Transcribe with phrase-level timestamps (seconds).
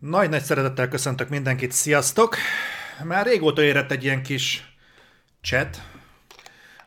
[0.00, 2.36] Nagy-nagy szeretettel köszöntök mindenkit, sziasztok!
[3.04, 4.74] Már régóta érett egy ilyen kis
[5.40, 5.82] chat.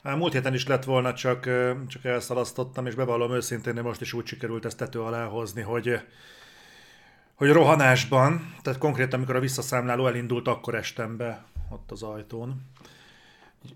[0.03, 1.43] Múlt héten is lett volna, csak,
[1.87, 5.99] csak elszalasztottam, és bevallom őszintén, hogy most is úgy sikerült ezt tető alá hozni, hogy,
[7.35, 12.61] hogy rohanásban, tehát konkrétan amikor a visszaszámláló elindult, akkor estem be ott az ajtón.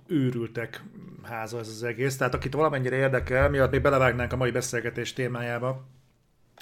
[0.07, 0.83] Őrültek
[1.23, 2.17] háza ez az egész.
[2.17, 5.85] Tehát akit valamennyire érdekel, miatt még belevágnánk a mai beszélgetés témájába,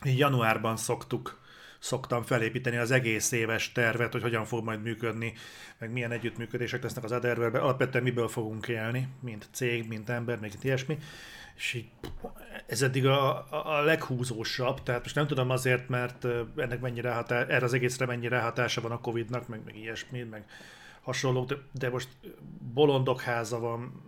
[0.05, 1.43] így januárban szoktuk
[1.85, 5.33] szoktam felépíteni az egész éves tervet, hogy hogyan fog majd működni,
[5.77, 10.51] meg milyen együttműködések lesznek az Adderware-ben, alapvetően miből fogunk élni, mint cég, mint ember, még
[10.61, 10.97] ilyesmi.
[11.55, 11.89] És így
[12.67, 17.65] ez eddig a, a, leghúzósabb, tehát most nem tudom azért, mert ennek mennyire hatá, erre
[17.65, 20.45] az egészre mennyire hatása van a Covid-nak, meg, meg ilyesmi, meg
[21.01, 22.09] hasonló, de, de most
[22.73, 24.03] bolondok háza van,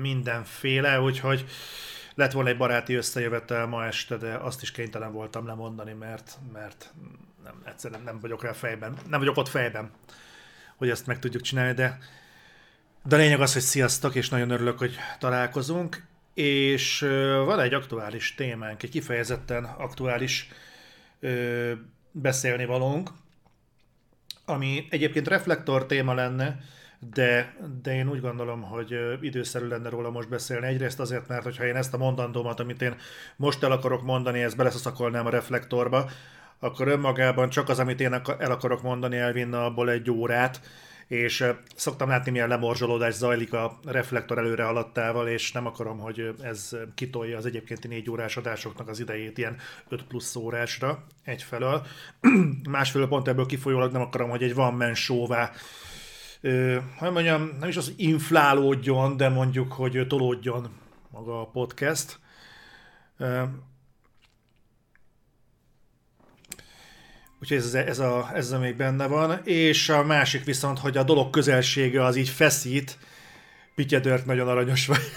[0.00, 1.44] mindenféle, úgyhogy
[2.14, 6.92] lett volna egy baráti összejövetel ma este, de azt is kénytelen voltam lemondani, mert, mert
[7.44, 9.90] nem, egyszerűen nem vagyok rá fejben, nem vagyok ott fejben,
[10.76, 11.98] hogy ezt meg tudjuk csinálni, de,
[13.04, 17.00] de a lényeg az, hogy sziasztok, és nagyon örülök, hogy találkozunk, és
[17.44, 20.48] van egy aktuális témánk, egy kifejezetten aktuális
[21.20, 21.72] ö,
[22.10, 23.10] beszélni valónk,
[24.44, 26.60] ami egyébként reflektor téma lenne,
[27.10, 30.66] de, de én úgy gondolom, hogy időszerű lenne róla most beszélni.
[30.66, 32.96] Egyrészt azért, mert hogyha én ezt a mondandómat, amit én
[33.36, 36.10] most el akarok mondani, ezt beleszaszakolnám a reflektorba,
[36.58, 40.60] akkor önmagában csak az, amit én el akarok mondani, elvinne abból egy órát,
[41.06, 41.44] és
[41.74, 47.36] szoktam látni, milyen lemorzsolódás zajlik a reflektor előre haladtával, és nem akarom, hogy ez kitolja
[47.36, 49.56] az egyébkénti négy órás adásoknak az idejét ilyen
[49.88, 51.86] 5 plusz órásra egyfelől.
[52.70, 55.50] Másfelől pont ebből kifolyólag nem akarom, hogy egy van man show-vá
[56.98, 60.68] hogy mondjam, nem is az, hogy inflálódjon, de mondjuk, hogy tolódjon
[61.10, 62.18] maga a podcast.
[67.40, 69.40] Úgyhogy ez, ez, a, ez a még benne van.
[69.44, 72.98] És a másik viszont, hogy a dolog közelsége az így feszít.
[73.74, 75.00] Pityedört nagyon aranyos vagy.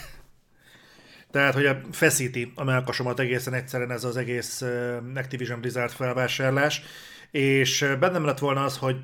[1.31, 4.61] Tehát, hogy a feszíti a melkasomat egészen egyszerűen ez az egész
[5.15, 6.81] Activision Blizzard felvásárlás.
[7.31, 8.95] És bennem lett volna az, hogy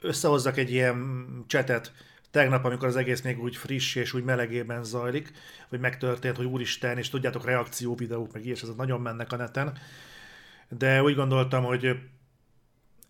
[0.00, 1.92] összehozzak egy ilyen csetet
[2.30, 5.32] tegnap, amikor az egész még úgy friss és úgy melegében zajlik,
[5.68, 9.78] hogy megtörtént, hogy úristen, és tudjátok, reakció videók, meg ilyes, ez nagyon mennek a neten.
[10.68, 11.96] De úgy gondoltam, hogy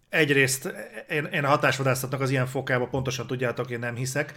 [0.08, 0.74] egyrészt
[1.08, 4.34] én, én a hatásvadászatnak az ilyen fokába pontosan tudjátok, én nem hiszek.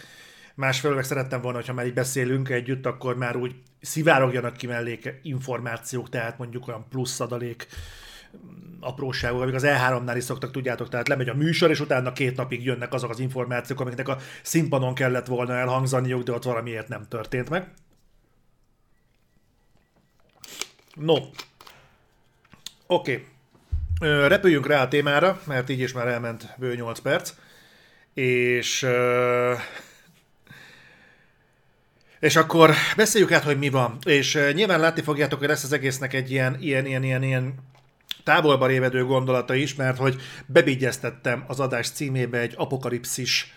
[0.56, 5.20] Másfelől meg szerettem volna, hogyha már így beszélünk együtt, akkor már úgy szivárogjanak ki mellék
[5.22, 7.68] információk, tehát mondjuk olyan plusz adalék,
[8.80, 12.66] apróságok, amik az E3-nál is szoktak, tudjátok, tehát lemegy a műsor, és utána két napig
[12.66, 17.50] jönnek azok az információk, amiknek a színpadon kellett volna elhangzaniuk, de ott valamiért nem történt
[17.50, 17.68] meg.
[20.96, 21.16] No.
[22.88, 23.25] Oké.
[23.97, 24.28] Okay.
[24.28, 27.34] Repüljünk rá a témára, mert így is már elment bő 8 perc.
[28.14, 28.88] És...
[32.20, 33.97] És akkor beszéljük át, hogy mi van.
[34.06, 37.71] És nyilván látni fogjátok, hogy lesz az egésznek egy ilyen, ilyen, ilyen, ilyen, ilyen
[38.24, 43.54] távolba révedő gondolata is, mert hogy bebigyeztettem az adás címébe egy apokalipszis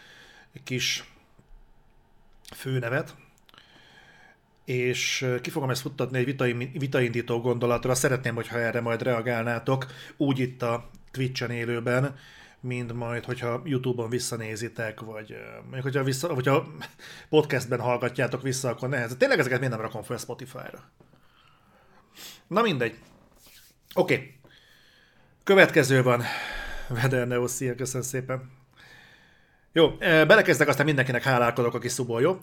[0.65, 1.05] kis
[2.55, 3.15] főnevet,
[4.65, 6.37] és ki fogom ezt futtatni egy
[6.79, 7.95] vitaindító gondolatra.
[7.95, 9.87] Szeretném, hogyha erre majd reagálnátok,
[10.17, 12.17] úgy itt a Twitch-en élőben,
[12.61, 16.67] mint majd, hogyha YouTube-on visszanézitek, vagy mondjuk, hogyha, vissza, hogyha
[17.29, 19.17] podcastben hallgatjátok vissza, akkor nehez.
[19.19, 20.91] Tényleg ezeket miért nem rakom fel Spotify-ra?
[22.47, 22.99] Na mindegy.
[23.95, 24.15] Oké.
[24.15, 24.34] Okay.
[25.45, 26.23] Következő van.
[26.89, 28.51] Veder Neo, szia, köszönöm szépen.
[29.73, 32.39] Jó, e, belekezdek, aztán mindenkinek hálálkodok, aki szubol, jó?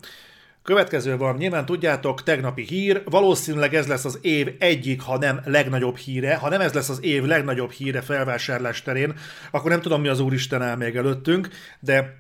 [0.64, 5.98] Következő van, nyilván tudjátok, tegnapi hír, valószínűleg ez lesz az év egyik, ha nem legnagyobb
[5.98, 6.36] híre.
[6.36, 9.14] Ha nem ez lesz az év legnagyobb híre felvásárlás terén,
[9.52, 12.18] akkor nem tudom, mi az Úristen áll még előttünk, de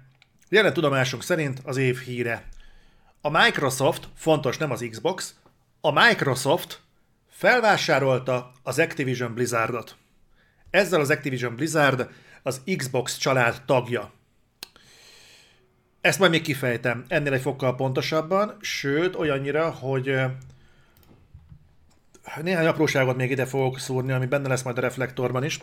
[0.50, 2.44] jelen tudomásunk szerint az év híre.
[3.22, 5.36] A Microsoft, fontos nem az Xbox,
[5.81, 6.80] a Microsoft
[7.30, 9.96] felvásárolta az Activision Blizzardot.
[10.71, 12.09] Ezzel az Activision Blizzard
[12.44, 14.12] az Xbox család tagja.
[16.01, 20.19] Ezt majd még kifejtem, ennél egy fokkal pontosabban, sőt, olyannyira, hogy
[22.41, 25.59] néhány apróságot még ide fogok szúrni, ami benne lesz majd a reflektorban is,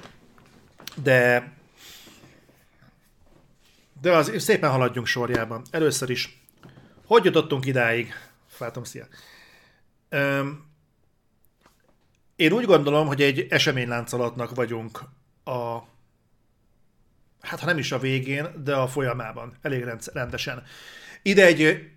[1.03, 1.53] de
[4.01, 5.63] de az szépen haladjunk sorjában.
[5.71, 6.43] Először is,
[7.07, 8.13] hogy jutottunk idáig?
[8.49, 9.07] Fátom, szia.
[12.39, 15.01] Én úgy gondolom, hogy egy eseményláncolatnak vagyunk
[15.45, 15.79] a
[17.41, 20.63] hát ha nem is a végén, de a folyamában, elég rendesen.
[21.23, 21.91] Ide egy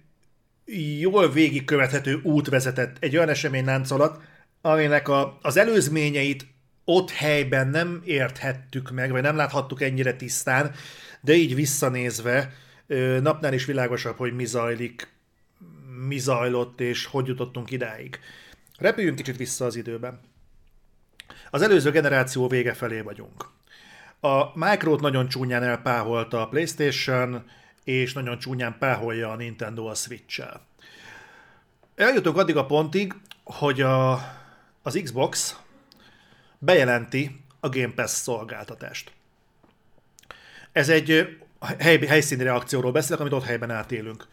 [1.00, 4.22] jól végigkövethető út vezetett, egy olyan eseményláncolat,
[4.62, 6.48] aminek a, az előzményeit
[6.86, 10.72] ott helyben nem érthettük meg, vagy nem láthattuk ennyire tisztán,
[11.22, 12.54] de így visszanézve
[13.22, 15.08] napnál is világosabb, hogy mi zajlik,
[16.08, 18.20] mi zajlott, és hogy jutottunk idáig.
[18.78, 20.30] Repüljünk kicsit vissza az időben.
[21.54, 23.50] Az előző generáció vége felé vagyunk.
[24.20, 27.50] A Micro-t nagyon csúnyán elpáholta a PlayStation,
[27.84, 30.66] és nagyon csúnyán páholja a Nintendo a Switch-el.
[31.96, 33.14] Eljutunk addig a pontig,
[33.44, 34.12] hogy a,
[34.82, 35.60] az Xbox
[36.60, 39.12] bejelenti a Game Pass szolgáltatást.
[40.72, 41.38] Ez egy
[41.80, 44.28] hely, helyszíni reakcióról beszélek, amit ott helyben átélünk.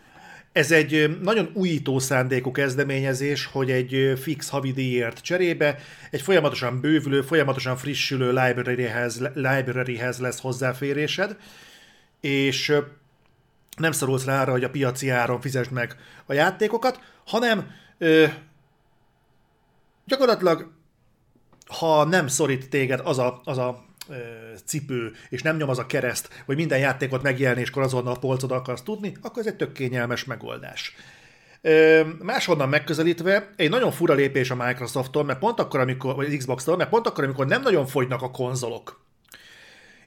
[0.59, 5.79] Ez egy nagyon újító szándékú kezdeményezés, hogy egy fix havidíjért cserébe
[6.11, 11.37] egy folyamatosan bővülő, folyamatosan frissülő libraryhez, libraryhez lesz hozzáférésed,
[12.21, 12.77] és
[13.77, 15.97] nem szorulsz rá arra, hogy a piaci áron fizesd meg
[16.27, 18.27] a játékokat, hanem ö,
[20.05, 20.73] gyakorlatilag
[21.67, 23.88] ha nem szorít téged az a, az a
[24.65, 28.83] cipő, és nem nyom az a kereszt, hogy minden játékot megjelenéskor azonnal a polcod akarsz
[28.83, 30.95] tudni, akkor ez egy tök kényelmes megoldás.
[32.23, 36.91] Máshonnan megközelítve, egy nagyon fura lépés a Microsofttól, mert pont akkor, amikor, vagy Xbox-tól, mert
[36.91, 39.01] pont akkor, amikor nem nagyon fogynak a konzolok,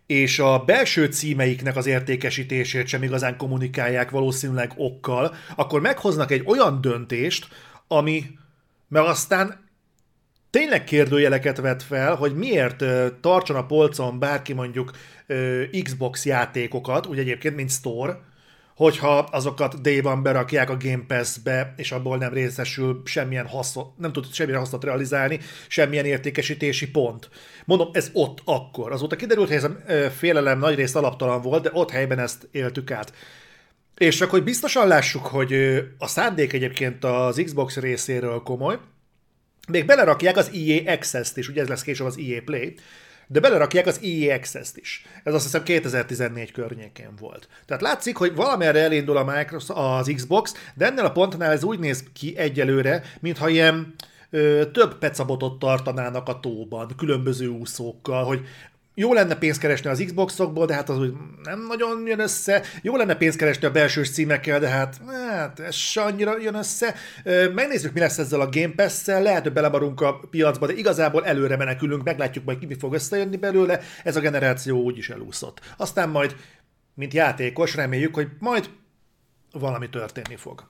[0.06, 6.82] és a belső címeiknek az értékesítését sem igazán kommunikálják valószínűleg okkal, akkor meghoznak egy olyan
[6.82, 7.48] döntést,
[7.88, 8.40] ami
[8.88, 9.70] mert aztán
[10.52, 12.84] tényleg kérdőjeleket vet fel, hogy miért
[13.22, 14.92] tartson a polcon bárki mondjuk
[15.84, 18.20] Xbox játékokat, úgy egyébként, mint Store,
[18.76, 24.34] hogyha azokat day berakják a Game Pass-be, és abból nem részesül semmilyen hasznot, nem tud
[24.34, 27.30] semmilyen hasznot realizálni, semmilyen értékesítési pont.
[27.66, 28.92] Mondom, ez ott akkor.
[28.92, 29.76] Azóta kiderült, hogy ez a
[30.10, 33.14] félelem nagyrészt alaptalan volt, de ott helyben ezt éltük át.
[33.98, 35.54] És csak hogy biztosan lássuk, hogy
[35.98, 38.80] a szándék egyébként az Xbox részéről komoly,
[39.72, 42.76] még belerakják az EA Access-t is, ugye ez lesz később az EA Play,
[43.28, 45.06] de belerakják az EA Access-t is.
[45.24, 47.48] Ez azt hiszem 2014 környékén volt.
[47.66, 51.80] Tehát látszik, hogy valamerre elindul a Microsoft, az Xbox, de ennél a pontnál ez úgy
[51.80, 53.94] néz ki egyelőre, mintha ilyen
[54.30, 58.46] ö, több pecabotot tartanának a tóban, különböző úszókkal, hogy
[58.94, 62.64] jó lenne pénzt keresni az Xboxokból, de hát az úgy nem nagyon jön össze.
[62.82, 66.96] Jó lenne pénzt keresni a belsős címekkel, de hát, hát ez se annyira jön össze.
[67.54, 71.58] Megnézzük, mi lesz ezzel a Game Pass-szel, lehet, hogy belemarunk a piacba, de igazából előre
[71.58, 73.80] menekülünk, meglátjuk majd ki mi fog összejönni belőle.
[74.04, 75.62] Ez a generáció úgyis elúszott.
[75.78, 76.36] Aztán majd,
[76.94, 78.70] mint játékos, reméljük, hogy majd
[79.52, 80.68] valami történni fog.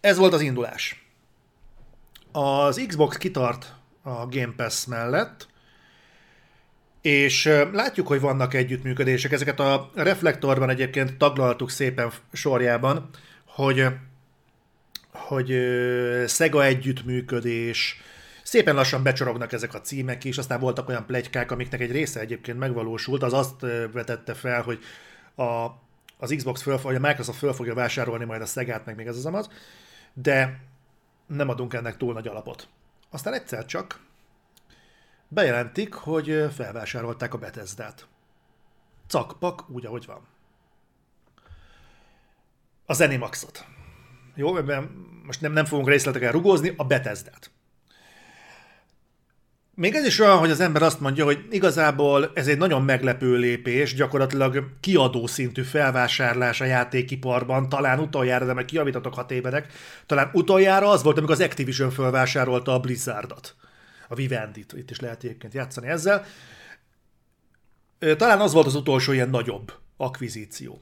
[0.00, 1.06] Ez volt az indulás.
[2.32, 5.48] Az Xbox kitart a Game Pass mellett,
[7.04, 9.32] és látjuk, hogy vannak együttműködések.
[9.32, 13.08] Ezeket a reflektorban egyébként taglaltuk szépen sorjában,
[13.44, 13.86] hogy,
[15.12, 15.48] hogy
[16.26, 18.00] Sega együttműködés,
[18.42, 22.58] szépen lassan becsorognak ezek a címek is, aztán voltak olyan plegykák, amiknek egy része egyébként
[22.58, 23.60] megvalósult, az azt
[23.92, 24.78] vetette fel, hogy
[25.34, 25.66] a,
[26.18, 29.16] az Xbox föl, vagy a Microsoft föl fogja vásárolni majd a Szegát, meg még ez
[29.16, 29.48] az amaz,
[30.12, 30.60] de
[31.26, 32.68] nem adunk ennek túl nagy alapot.
[33.10, 34.00] Aztán egyszer csak
[35.34, 38.06] bejelentik, hogy felvásárolták a Bethesda-t.
[39.06, 40.20] Cakpak, úgy, ahogy van.
[42.86, 43.64] A Zenimaxot.
[44.34, 44.52] Jó,
[45.24, 47.50] most nem, nem fogunk részletekkel rugózni, a Bethesda-t.
[49.76, 53.36] Még ez is olyan, hogy az ember azt mondja, hogy igazából ez egy nagyon meglepő
[53.36, 59.72] lépés, gyakorlatilag kiadó szintű felvásárlás a játékiparban, talán utoljára, de meg kiavítatok hat évenek,
[60.06, 63.56] talán utoljára az volt, amikor az Activision felvásárolta a Blizzardot
[64.14, 66.24] Vivendit, itt is lehet egyébként játszani ezzel.
[67.98, 70.80] Talán az volt az utolsó ilyen nagyobb akvizíció.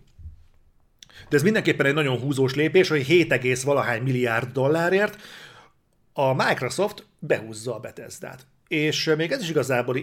[1.28, 5.16] De ez mindenképpen egy nagyon húzós lépés, hogy 7, valahány milliárd dollárért
[6.12, 8.46] a Microsoft behúzza a Bethesda-t.
[8.68, 9.96] És még ez is igazából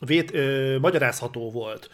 [0.00, 1.90] vét, ö, magyarázható volt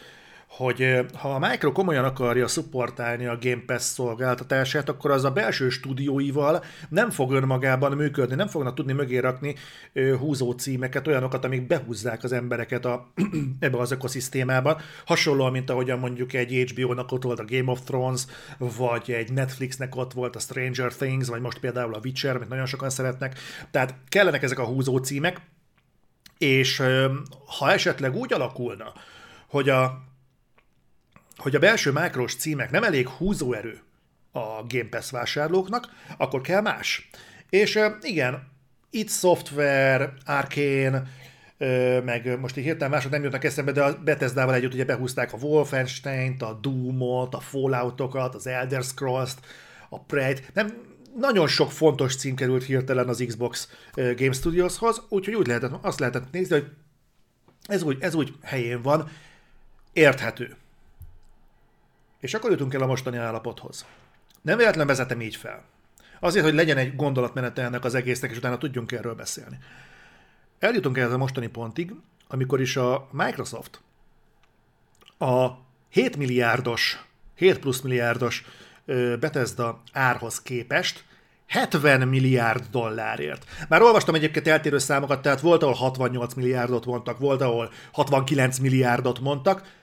[0.57, 5.69] hogy ha a Micro komolyan akarja supportálni a Game Pass szolgáltatását, akkor az a belső
[5.69, 9.55] stúdióival nem fog önmagában működni, nem fognak tudni mögé rakni
[10.19, 13.11] húzó címeket, olyanokat, amik behúzzák az embereket a,
[13.59, 14.81] ebbe az ökoszisztémába.
[15.05, 18.21] Hasonlóan, mint ahogyan mondjuk egy HBO-nak ott volt a Game of Thrones,
[18.57, 22.65] vagy egy Netflixnek ott volt a Stranger Things, vagy most például a Witcher, amit nagyon
[22.65, 23.39] sokan szeretnek.
[23.71, 25.41] Tehát kellenek ezek a húzó címek,
[26.37, 26.81] és
[27.57, 28.93] ha esetleg úgy alakulna,
[29.47, 30.11] hogy a
[31.37, 33.81] hogy a belső mákros címek nem elég húzóerő
[34.31, 35.87] a Game Pass vásárlóknak,
[36.17, 37.09] akkor kell más.
[37.49, 38.51] És igen,
[38.89, 41.03] itt Software, Arcane,
[42.03, 45.37] meg most így hirtelen mások nem jutnak eszembe, de a Bethesda-val együtt ugye behúzták a
[45.37, 49.39] Wolfenstein-t, a Doom-ot, a Fallout-okat, az Elder Scrolls-t,
[49.89, 50.51] a Prey-t.
[50.53, 50.73] Nem,
[51.17, 56.31] nagyon sok fontos cím került hirtelen az Xbox Game Studioshoz, úgyhogy úgy lehetett, azt lehetett
[56.31, 56.71] nézni, hogy
[57.67, 59.11] ez úgy, ez úgy helyén van,
[59.93, 60.55] érthető.
[62.23, 63.85] És akkor jutunk el a mostani állapothoz.
[64.41, 65.63] Nem véletlen vezetem így fel.
[66.19, 69.57] Azért, hogy legyen egy gondolatmenete ennek az egésznek, és utána tudjunk erről beszélni.
[70.59, 71.93] Eljutunk el a mostani pontig,
[72.27, 73.81] amikor is a Microsoft
[75.17, 75.47] a
[75.89, 78.45] 7 milliárdos, 7 plusz milliárdos
[79.19, 81.03] Bethesda árhoz képest
[81.47, 83.45] 70 milliárd dollárért.
[83.69, 89.19] Már olvastam egyébként eltérő számokat, tehát volt, ahol 68 milliárdot mondtak, volt, ahol 69 milliárdot
[89.19, 89.81] mondtak.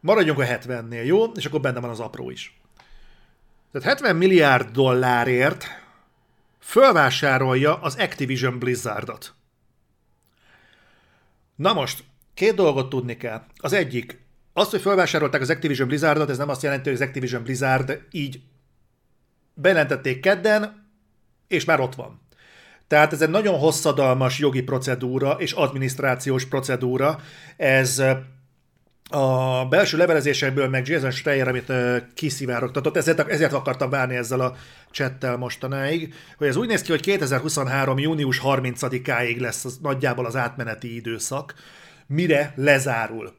[0.00, 1.24] Maradjunk a 70-nél, jó?
[1.24, 2.60] És akkor benne van az apró is.
[3.72, 5.66] Tehát 70 milliárd dollárért
[6.58, 9.34] fölvásárolja az Activision Blizzardot.
[11.54, 13.42] Na most, két dolgot tudni kell.
[13.56, 17.42] Az egyik, az, hogy felvásárolták az Activision Blizzardot, ez nem azt jelenti, hogy az Activision
[17.42, 18.40] Blizzard így
[19.54, 20.90] bejelentették kedden,
[21.48, 22.20] és már ott van.
[22.86, 27.20] Tehát ez egy nagyon hosszadalmas jogi procedúra és adminisztrációs procedúra.
[27.56, 28.02] Ez
[29.08, 31.72] a belső levelezésekből, meg Jason Schreier, amit
[32.14, 34.56] kiszivárogtatott, ezért, ezért akartam várni ezzel a
[34.90, 37.98] csettel mostanáig, hogy ez úgy néz ki, hogy 2023.
[37.98, 41.54] június 30-áig lesz az, nagyjából az átmeneti időszak,
[42.06, 43.34] mire lezárul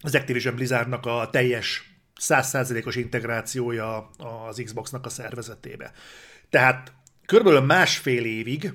[0.00, 4.10] az Activision Blizzardnak a teljes 100%-os integrációja
[4.48, 5.92] az Xboxnak a szervezetébe.
[6.50, 6.92] Tehát
[7.26, 8.72] körülbelül másfél évig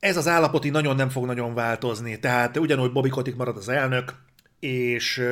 [0.00, 4.14] ez az állapoti nagyon nem fog nagyon változni, tehát ugyanúgy Bobby Kotick marad az elnök,
[4.60, 5.22] és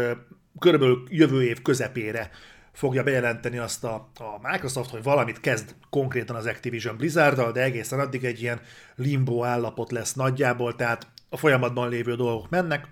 [0.59, 2.31] körülbelül jövő év közepére
[2.73, 8.01] fogja bejelenteni azt a, a Microsoft, hogy valamit kezd konkrétan az Activision Blizzarddal, de egészen
[8.01, 8.61] addig egy ilyen
[8.95, 12.89] limbo állapot lesz nagyjából, tehát a folyamatban lévő dolgok mennek,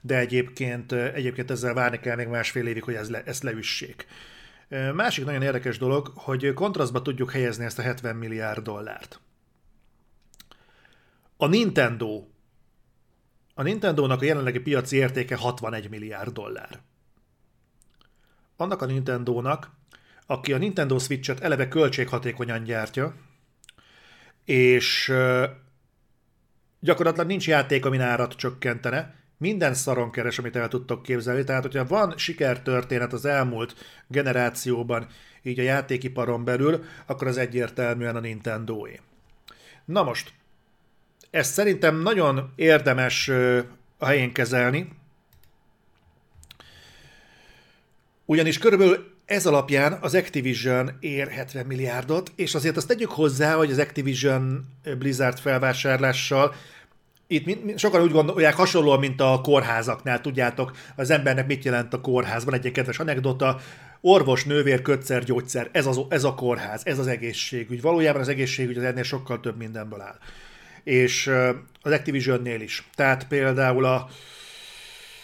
[0.00, 4.06] de egyébként, egyébként ezzel várni kell még másfél évig, hogy ez le, ezt leüssék.
[4.94, 9.20] Másik nagyon érdekes dolog, hogy kontrasztba tudjuk helyezni ezt a 70 milliárd dollárt.
[11.44, 12.24] A Nintendo
[13.54, 16.80] a Nintendo-nak a jelenlegi piaci értéke 61 milliárd dollár.
[18.56, 19.70] Annak a Nintendo-nak,
[20.26, 23.14] aki a Nintendo Switch-et eleve költséghatékonyan gyártja,
[24.44, 25.12] és
[26.80, 31.44] gyakorlatilag nincs játék, ami árat csökkentene, minden szaron keres, amit el tudtok képzelni.
[31.44, 33.74] Tehát, hogyha van sikertörténet az elmúlt
[34.06, 35.06] generációban,
[35.42, 39.00] így a játékiparon belül, akkor az egyértelműen a Nintendo-é.
[39.84, 40.32] Na most,
[41.34, 43.30] ezt szerintem nagyon érdemes
[43.98, 44.88] a helyén kezelni,
[48.24, 53.70] ugyanis körülbelül ez alapján az Activision ér 70 milliárdot, és azért azt tegyük hozzá, hogy
[53.70, 54.66] az Activision
[54.98, 56.54] Blizzard felvásárlással
[57.26, 62.54] itt sokan úgy gondolják, hasonlóan, mint a kórházaknál, tudjátok, az embernek mit jelent a kórházban,
[62.54, 63.60] egy kedves anekdota,
[64.00, 67.80] orvos, nővér, kötszer, gyógyszer, ez, az, ez a kórház, ez az egészségügy.
[67.80, 70.18] Valójában az egészségügy az ennél sokkal több mindenből áll.
[70.84, 71.26] És
[71.82, 72.88] az Activision-nél is.
[72.94, 74.08] Tehát például a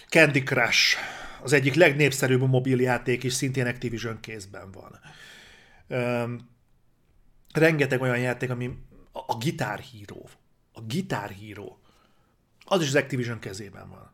[0.09, 0.97] Candy Crush,
[1.43, 5.01] az egyik legnépszerűbb mobiljáték is szintén Activision kézben van.
[7.53, 8.79] rengeteg olyan játék, ami
[9.13, 10.25] a, Guitar Hero.
[10.73, 11.77] A Guitar Hero
[12.65, 14.13] az is az Activision kezében van.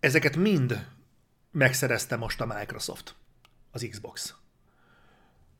[0.00, 0.86] Ezeket mind
[1.50, 3.14] megszerezte most a Microsoft,
[3.70, 4.34] az Xbox.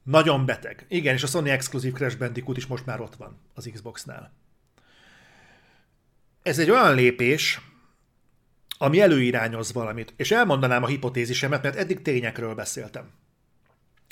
[0.05, 0.85] Nagyon beteg.
[0.89, 4.33] Igen, és a Sony exkluzív Crash Bandicoot is most már ott van az Xboxnál.
[6.43, 7.61] Ez egy olyan lépés,
[8.79, 13.11] ami előirányoz valamit, és elmondanám a hipotézisemet, mert eddig tényekről beszéltem.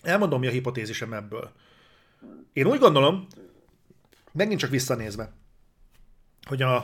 [0.03, 1.53] Elmondom, mi a hipotézisem ebből.
[2.53, 3.27] Én úgy gondolom,
[4.33, 5.33] megint csak visszanézve,
[6.47, 6.77] hogy a,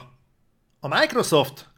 [0.81, 1.69] a Microsoft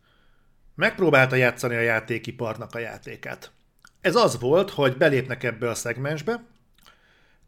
[0.74, 3.52] megpróbálta játszani a játékiparnak a játékát.
[4.00, 6.44] Ez az volt, hogy belépnek ebbe a szegmensbe,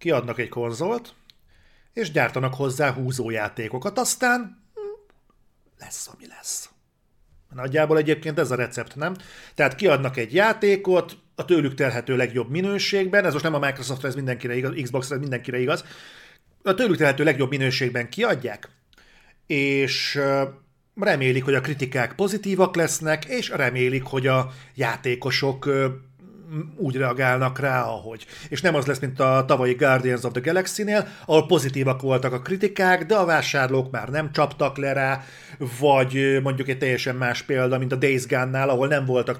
[0.03, 1.15] kiadnak egy konzolt,
[1.93, 4.81] és gyártanak hozzá húzójátékokat, aztán hm,
[5.79, 6.71] lesz, ami lesz.
[7.55, 9.15] Nagyjából egyébként ez a recept, nem?
[9.55, 14.15] Tehát kiadnak egy játékot, a tőlük telhető legjobb minőségben, ez most nem a Microsoft, ez
[14.15, 15.85] mindenkire igaz, Xbox, ez mindenkire igaz,
[16.63, 18.69] a tőlük telhető legjobb minőségben kiadják,
[19.47, 20.21] és
[20.95, 25.69] remélik, hogy a kritikák pozitívak lesznek, és remélik, hogy a játékosok
[26.77, 28.27] úgy reagálnak rá, ahogy.
[28.49, 32.41] És nem az lesz, mint a tavalyi Guardians of the Galaxy-nél, ahol pozitívak voltak a
[32.41, 35.25] kritikák, de a vásárlók már nem csaptak le rá,
[35.81, 39.39] vagy mondjuk egy teljesen más példa, mint a Days Gone-nál, ahol nem voltak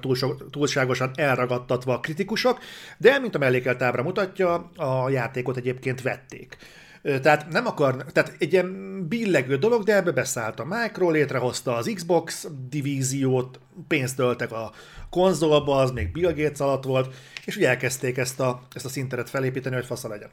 [0.51, 2.59] túlságosan elragadtatva a kritikusok,
[2.97, 6.57] de mint a mellékelt ábra mutatja, a játékot egyébként vették.
[7.03, 11.91] Tehát nem akar, tehát egy ilyen billegő dolog, de ebbe beszállt a Micro, létrehozta az
[11.95, 14.71] Xbox divíziót, pénzt töltek a
[15.09, 19.29] konzolba, az még Bill Gates alatt volt, és ugye elkezdték ezt a, ezt a szinteret
[19.29, 20.29] felépíteni, hogy fasza legyen.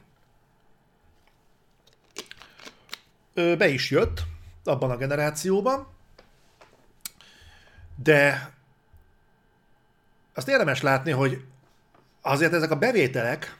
[3.33, 4.21] Be is jött
[4.63, 5.87] abban a generációban,
[8.03, 8.51] de
[10.33, 11.43] azt érdemes látni, hogy
[12.21, 13.57] azért ezek a bevételek,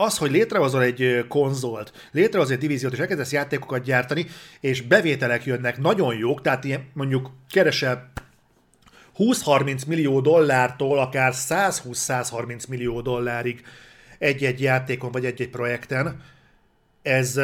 [0.00, 4.26] az, hogy létrehozol egy konzolt, létrehozol egy divíziót, és elkezdesz játékokat gyártani,
[4.60, 8.12] és bevételek jönnek nagyon jók, tehát ilyen mondjuk keresel
[9.18, 13.62] 20-30 millió dollártól akár 120-130 millió dollárig
[14.18, 16.22] egy-egy játékon vagy egy-egy projekten,
[17.02, 17.40] ez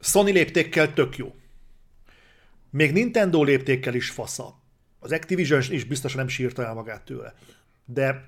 [0.00, 1.34] Sony léptékkel tök jó.
[2.70, 4.58] Még Nintendo léptékkel is fasza.
[4.98, 7.34] Az Activision is biztosan nem sírta el magát tőle.
[7.84, 8.24] De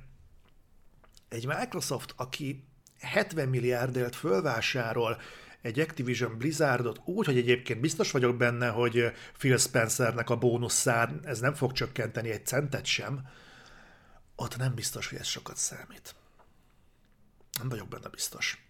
[1.28, 2.62] egy Microsoft, aki
[3.00, 5.20] 70 milliárdért fölvásárol
[5.62, 11.40] egy Activision Blizzardot úgy, hogy egyébként biztos vagyok benne, hogy Phil Spencernek a bónuszár ez
[11.40, 13.28] nem fog csökkenteni egy centet sem,
[14.36, 16.14] ott nem biztos, hogy ez sokat számít.
[17.58, 18.66] Nem vagyok benne biztos.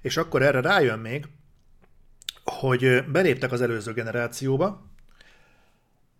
[0.00, 1.26] És akkor erre rájön még,
[2.44, 4.86] hogy beléptek az előző generációba,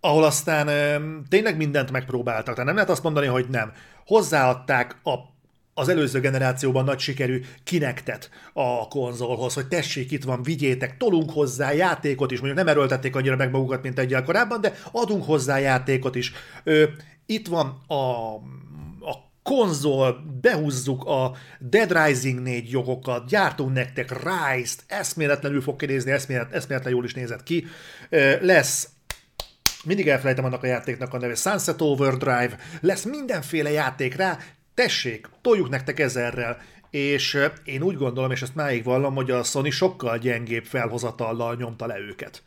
[0.01, 0.67] ahol aztán
[1.29, 2.55] tényleg mindent megpróbáltak.
[2.55, 3.73] Tehát nem lehet azt mondani, hogy nem.
[4.07, 5.17] Hozzáadták a
[5.79, 11.73] az előző generációban nagy sikerű kinektet a konzolhoz, hogy tessék, itt van, vigyétek, tolunk hozzá
[11.73, 16.15] játékot is, mondjuk nem erőltették annyira meg magukat, mint egyel korábban, de adunk hozzá játékot
[16.15, 16.33] is.
[16.65, 16.85] Ö,
[17.27, 18.35] itt van a,
[19.11, 26.53] a konzol, behúzzuk a Dead Rising 4 jogokat, gyártunk nektek Rise-t, eszméletlenül fog kinézni, eszmélet,
[26.53, 27.67] eszméletlen jól is nézett ki.
[28.09, 28.89] Ö, lesz
[29.85, 34.39] mindig elfelejtem annak a játéknak a neve, Sunset Overdrive, lesz mindenféle játék rá,
[34.79, 36.59] tessék, toljuk nektek ezerrel,
[36.91, 41.87] és én úgy gondolom, és ezt máig vallom, hogy a Sony sokkal gyengébb felhozatallal nyomta
[41.87, 42.43] le őket.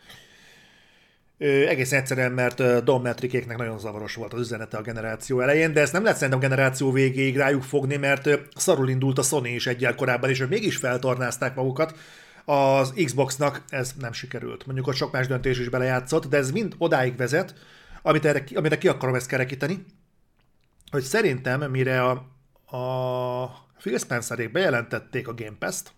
[1.37, 5.93] Egész egyszerűen, mert Don Metrikéknek nagyon zavaros volt az üzenete a generáció elején, de ezt
[5.93, 10.29] nem lehet szerintem generáció végéig rájuk fogni, mert szarul indult a Sony is egyel korábban,
[10.29, 11.95] és ők mégis feltornázták magukat.
[12.45, 14.65] Az Xboxnak ez nem sikerült.
[14.65, 17.53] Mondjuk ott sok más döntés is belejátszott, de ez mind odáig vezet,
[18.01, 19.85] amit erre, amire ki akarom ezt kerekíteni,
[20.91, 22.11] hogy szerintem, mire a,
[22.77, 25.93] a Phil Spencerék bejelentették a Game Pass-t,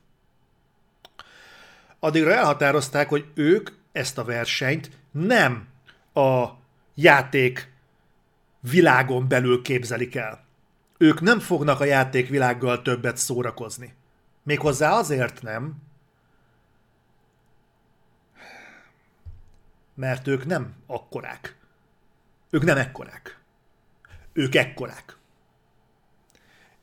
[1.99, 5.67] addigra elhatározták, hogy ők ezt a versenyt nem
[6.13, 6.47] a
[6.95, 7.71] játék
[8.59, 10.45] világon belül képzelik el.
[10.97, 13.93] Ők nem fognak a játékvilággal többet szórakozni.
[14.43, 15.75] Méghozzá azért nem,
[19.95, 21.57] mert ők nem akkorák.
[22.49, 23.42] Ők nem ekkorák
[24.33, 25.17] ők ekkorák.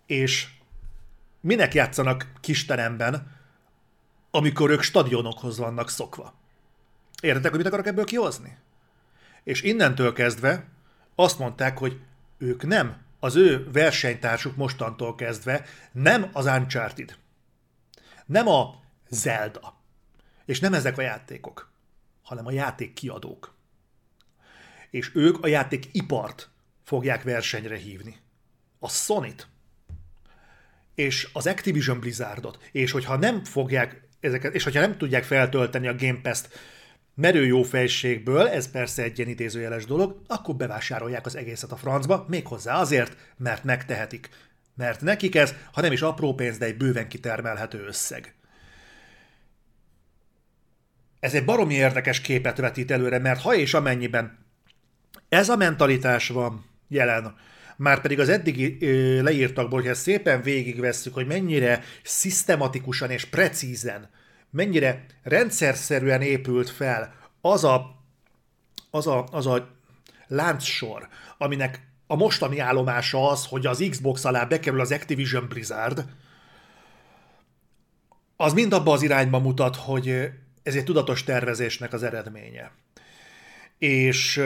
[0.06, 0.48] És
[1.40, 3.38] minek játszanak kisteremben,
[4.30, 6.34] amikor ők stadionokhoz vannak szokva?
[7.22, 8.58] Értek, hogy mit akarok ebből kihozni?
[9.42, 10.64] És innentől kezdve
[11.14, 12.00] azt mondták, hogy
[12.38, 17.16] ők nem, az ő versenytársuk mostantól kezdve nem az Uncharted,
[18.26, 19.74] nem a Zelda,
[20.44, 21.70] és nem ezek a játékok,
[22.22, 23.54] hanem a játék kiadók.
[24.90, 26.50] És ők a játék ipart
[26.90, 28.16] fogják versenyre hívni.
[28.79, 29.48] A Sony-t
[30.94, 35.94] és az Activision Blizzardot, és hogyha nem fogják ezeket, és hogyha nem tudják feltölteni a
[35.94, 36.48] Game Pass-t
[37.14, 42.24] merő jó fejségből, ez persze egy ilyen idézőjeles dolog, akkor bevásárolják az egészet a francba,
[42.29, 44.29] méghozzá azért, mert megtehetik.
[44.74, 48.35] Mert nekik ez, ha nem is apró pénz, de egy bőven kitermelhető összeg.
[51.20, 54.38] Ez egy baromi érdekes képet vetít előre, mert ha és amennyiben
[55.29, 57.35] ez a mentalitás van, jelen.
[57.76, 58.79] Már pedig az eddigi
[59.22, 64.11] leírtakból, hogyha szépen végigvesszük, hogy mennyire szisztematikusan és precízen,
[64.50, 68.05] mennyire rendszerszerűen épült fel az a,
[68.90, 69.68] az a, az a
[70.26, 76.05] láncsor, aminek a mostani állomása az, hogy az Xbox alá bekerül az Activision Blizzard,
[78.37, 80.31] az mind abba az irányba mutat, hogy
[80.62, 82.70] ez egy tudatos tervezésnek az eredménye.
[83.79, 84.42] És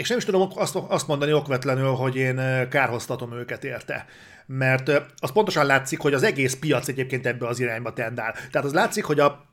[0.00, 4.06] és nem is tudom azt, azt mondani okvetlenül, hogy én kárhoztatom őket érte.
[4.46, 8.32] Mert az pontosan látszik, hogy az egész piac egyébként ebbe az irányba tendál.
[8.32, 9.44] Tehát az látszik, hogy a,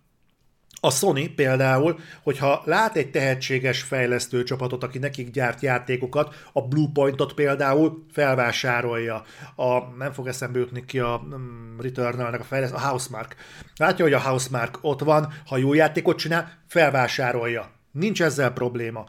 [0.82, 7.34] a Sony például, hogyha lát egy tehetséges fejlesztő csapatot, aki nekik gyárt játékokat, a Bluepointot
[7.34, 9.24] például felvásárolja.
[9.56, 13.36] A, nem fog eszembe jutni ki a um, Returnal-nek a fejlesztő, a Housemark.
[13.76, 17.72] Látja, hogy a Housemark ott van, ha jó játékot csinál, felvásárolja.
[17.92, 19.06] Nincs ezzel probléma.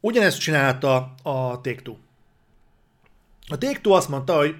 [0.00, 1.96] Ugyanezt csinálta a Take-Two.
[3.48, 4.54] A Take-Two azt mondta, hogy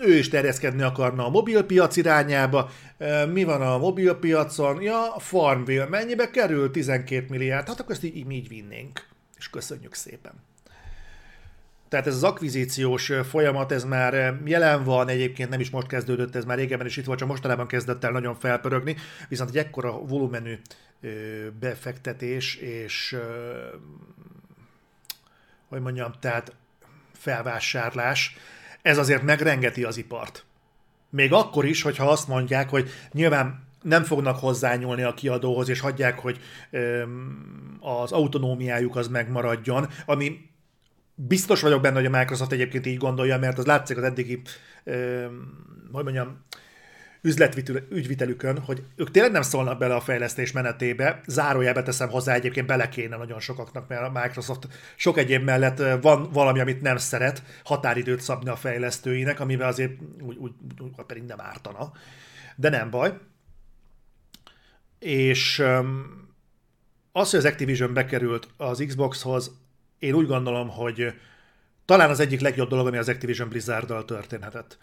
[0.00, 2.70] ő is terjeszkedni akarna a mobilpiac irányába.
[3.32, 4.82] Mi van a mobilpiacon?
[4.82, 5.86] Ja, Farmville.
[5.86, 6.70] Mennyibe kerül?
[6.70, 7.66] 12 milliárd.
[7.68, 9.08] Hát akkor ezt így, így vinnénk.
[9.38, 10.32] És köszönjük szépen.
[11.88, 16.44] Tehát ez az akvizíciós folyamat, ez már jelen van, egyébként nem is most kezdődött, ez
[16.44, 18.96] már régebben is itt volt, csak mostanában kezdett el nagyon felpörögni,
[19.28, 20.58] viszont egy ekkora volumenű
[21.60, 23.16] befektetés és
[25.68, 26.54] hogy mondjam, tehát
[27.12, 28.36] felvásárlás,
[28.82, 30.44] ez azért megrengeti az ipart.
[31.10, 36.18] Még akkor is, hogyha azt mondják, hogy nyilván nem fognak hozzányúlni a kiadóhoz, és hagyják,
[36.18, 36.40] hogy
[37.80, 40.54] az autonómiájuk az megmaradjon, ami
[41.16, 44.42] biztos vagyok benne, hogy a Microsoft egyébként így gondolja, mert az látszik az eddigi,
[45.92, 46.44] hogy mondjam,
[47.22, 52.88] üzletügyvitelükön, hogy ők tényleg nem szólnak bele a fejlesztés menetébe, zárójelbe teszem hozzá, egyébként bele
[52.88, 58.20] kéne nagyon sokaknak, mert a Microsoft sok egyéb mellett van valami, amit nem szeret, határidőt
[58.20, 61.92] szabni a fejlesztőinek, amivel azért úgy, úgy, úgy pedig nem ártana,
[62.56, 63.18] de nem baj.
[64.98, 65.58] És
[67.12, 69.64] az, hogy az Activision bekerült az Xboxhoz,
[69.98, 71.14] én úgy gondolom, hogy
[71.84, 74.78] talán az egyik legjobb dolog, ami az Activision Blizzard-dal történhetett.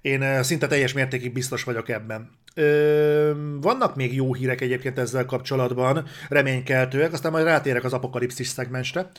[0.00, 2.30] Én szinte teljes mértékig biztos vagyok ebben.
[2.54, 9.10] Ö, vannak még jó hírek egyébként ezzel kapcsolatban, reménykeltőek, aztán majd rátérek az apokalipszis szegmensre.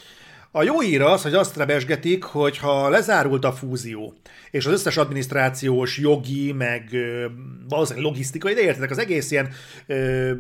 [0.52, 4.14] A jó hír az, hogy azt rebesgetik, hogy ha lezárult a fúzió,
[4.52, 7.26] és az összes adminisztrációs, jogi, meg ö,
[7.70, 9.50] valószínűleg logisztikai, de értetek, az egész ilyen
[9.88, 10.32] ö,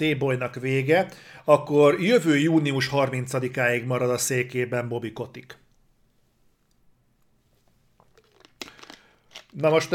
[0.00, 1.08] T-boynak vége,
[1.44, 5.58] akkor jövő június 30-áig marad a székében Bobby Kotik.
[9.50, 9.94] Na most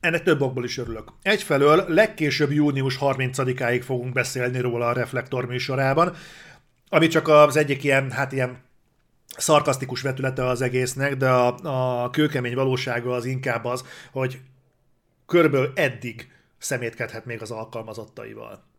[0.00, 1.12] ennek több okból is örülök.
[1.22, 6.14] Egyfelől legkésőbb június 30-áig fogunk beszélni róla a Reflektor műsorában,
[6.88, 8.62] ami csak az egyik ilyen, hát ilyen
[9.36, 11.54] szarkasztikus vetülete az egésznek, de a,
[12.04, 14.40] a kőkemény valósága az inkább az, hogy
[15.26, 18.70] körülbelül eddig szemétkedhet még az alkalmazottaival.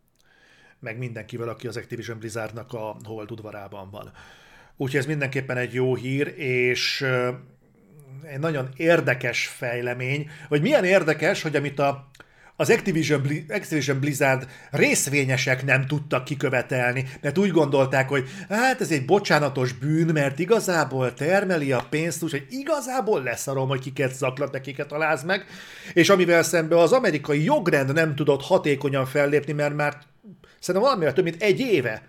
[0.84, 4.12] Meg mindenkivel, aki az Activision Blizzardnak a hold udvarában van.
[4.78, 7.06] Úgyhogy ez mindenképpen egy jó hír, és
[8.24, 12.10] egy nagyon érdekes fejlemény, hogy milyen érdekes, hogy amit a,
[12.56, 19.06] az Activision, Activision Blizzard részvényesek nem tudtak kikövetelni, mert úgy gondolták, hogy hát ez egy
[19.06, 25.24] bocsánatos bűn, mert igazából termeli a pénzt, úgyhogy igazából leszarom, hogy kiket zaklat, nekiket aláz
[25.24, 25.46] meg,
[25.94, 29.98] és amivel szemben az amerikai jogrend nem tudott hatékonyan fellépni, mert már
[30.64, 32.08] szerintem valamivel több mint egy éve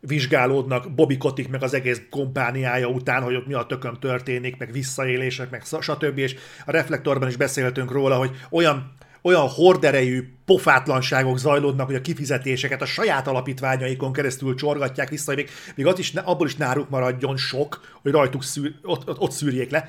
[0.00, 4.72] vizsgálódnak Bobby Kotick meg az egész kompániája után, hogy ott mi a tököm történik, meg
[4.72, 6.18] visszaélések, meg stb.
[6.18, 12.82] És a reflektorban is beszéltünk róla, hogy olyan olyan horderejű pofátlanságok zajlódnak, hogy a kifizetéseket
[12.82, 17.98] a saját alapítványaikon keresztül csorgatják vissza, még, még az is, abból is náruk maradjon sok,
[18.02, 19.88] hogy rajtuk szűr, ott, ott, ott szűrjék le.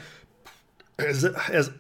[0.96, 1.72] Ez, ez,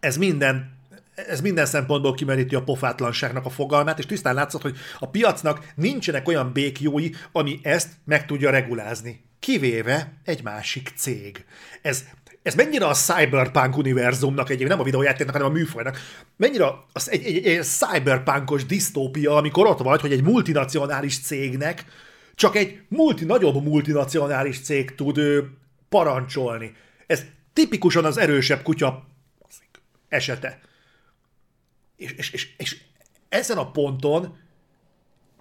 [0.00, 0.80] ez minden
[1.14, 6.28] ez minden szempontból kimeríti a pofátlanságnak a fogalmát, és tisztán látszott, hogy a piacnak nincsenek
[6.28, 9.24] olyan békjói, ami ezt meg tudja regulázni.
[9.40, 11.44] Kivéve egy másik cég.
[11.82, 12.04] Ez,
[12.42, 15.98] ez mennyire a cyberpunk univerzumnak egyébként, nem a videójátéknak, hanem a műfajnak,
[16.36, 21.84] mennyire az egy, egy, egy cyberpunkos disztópia, amikor ott vagy, hogy egy multinacionális cégnek
[22.34, 25.50] csak egy multi, nagyobb multinacionális cég tud ő,
[25.88, 26.74] parancsolni.
[27.06, 27.22] Ez
[27.52, 29.06] tipikusan az erősebb kutya
[30.08, 30.60] esete.
[31.96, 32.80] És, és, és, és
[33.28, 34.38] ezen a ponton,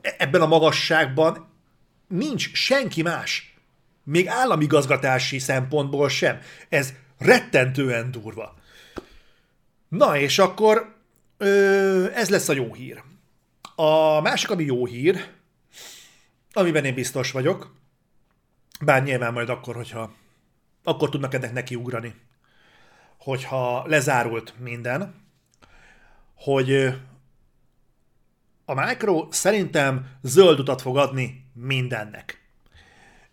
[0.02, 1.50] e, ebben a magasságban
[2.08, 3.56] nincs senki más.
[4.04, 6.40] Még államigazgatási szempontból sem.
[6.70, 8.56] Ez rettentően durva.
[9.88, 10.96] Na, és akkor
[11.38, 13.04] ö, ez lesz a jó hír.
[13.76, 15.28] A másik, ami jó hír,
[16.54, 17.76] amiben én biztos vagyok,
[18.82, 20.14] bár nyilván majd akkor, hogyha
[20.84, 22.16] akkor tudnak ennek nekiugrani,
[23.18, 25.16] hogyha lezárult minden,
[26.44, 26.94] hogy
[28.66, 32.42] a Micro szerintem zöld utat fog adni mindennek.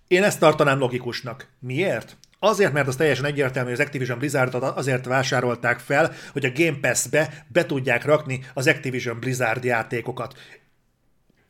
[0.09, 1.49] Én ezt tartanám logikusnak.
[1.59, 2.17] Miért?
[2.39, 6.79] Azért, mert az teljesen egyértelmű, hogy az Activision Blizzardot azért vásárolták fel, hogy a Game
[6.81, 10.39] Pass-be be tudják rakni az Activision Blizzard játékokat.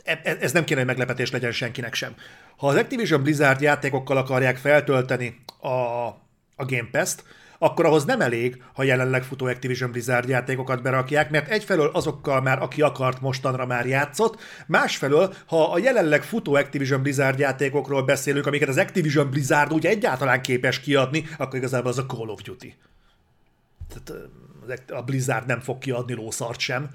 [0.04, 2.14] E, e, ez nem kéne, hogy meglepetés legyen senkinek sem.
[2.56, 5.68] Ha az Activision Blizzard játékokkal akarják feltölteni a,
[6.56, 7.24] a Game Pass-t,
[7.58, 12.62] akkor ahhoz nem elég, ha jelenleg futó Activision Blizzard játékokat berakják, mert egyfelől azokkal már
[12.62, 18.68] aki akart mostanra már játszott, másfelől, ha a jelenleg futó Activision Blizzard játékokról beszélünk, amiket
[18.68, 22.76] az Activision Blizzard úgy egyáltalán képes kiadni, akkor igazából az a Call of Duty.
[23.88, 26.88] Tehát a Blizzard nem fog kiadni lószart sem.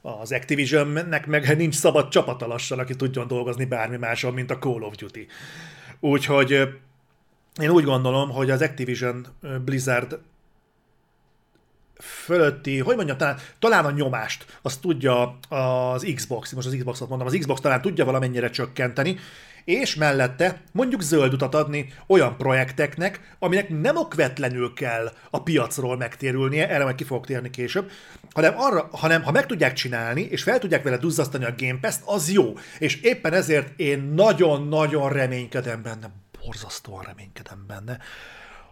[0.00, 4.82] Az Activisionnek meg nincs szabad csapata lassan, aki tudjon dolgozni bármi máson, mint a Call
[4.82, 5.26] of Duty.
[6.00, 6.68] Úgyhogy
[7.60, 9.26] én úgy gondolom, hogy az Activision
[9.64, 10.18] Blizzard
[12.00, 17.26] fölötti, hogy mondjam, talán, talán a nyomást, azt tudja az Xbox, most az Xboxot mondom,
[17.26, 19.18] az Xbox talán tudja valamennyire csökkenteni,
[19.64, 26.68] és mellette mondjuk zöld utat adni olyan projekteknek, aminek nem okvetlenül kell a piacról megtérülnie,
[26.68, 27.90] erre majd ki fogok térni később,
[28.32, 32.02] hanem, arra, hanem ha meg tudják csinálni, és fel tudják vele duzzasztani a Game Pass-t,
[32.04, 32.54] az jó.
[32.78, 36.10] És éppen ezért én nagyon-nagyon reménykedem benne,
[36.48, 37.98] borzasztóan reménykedem benne,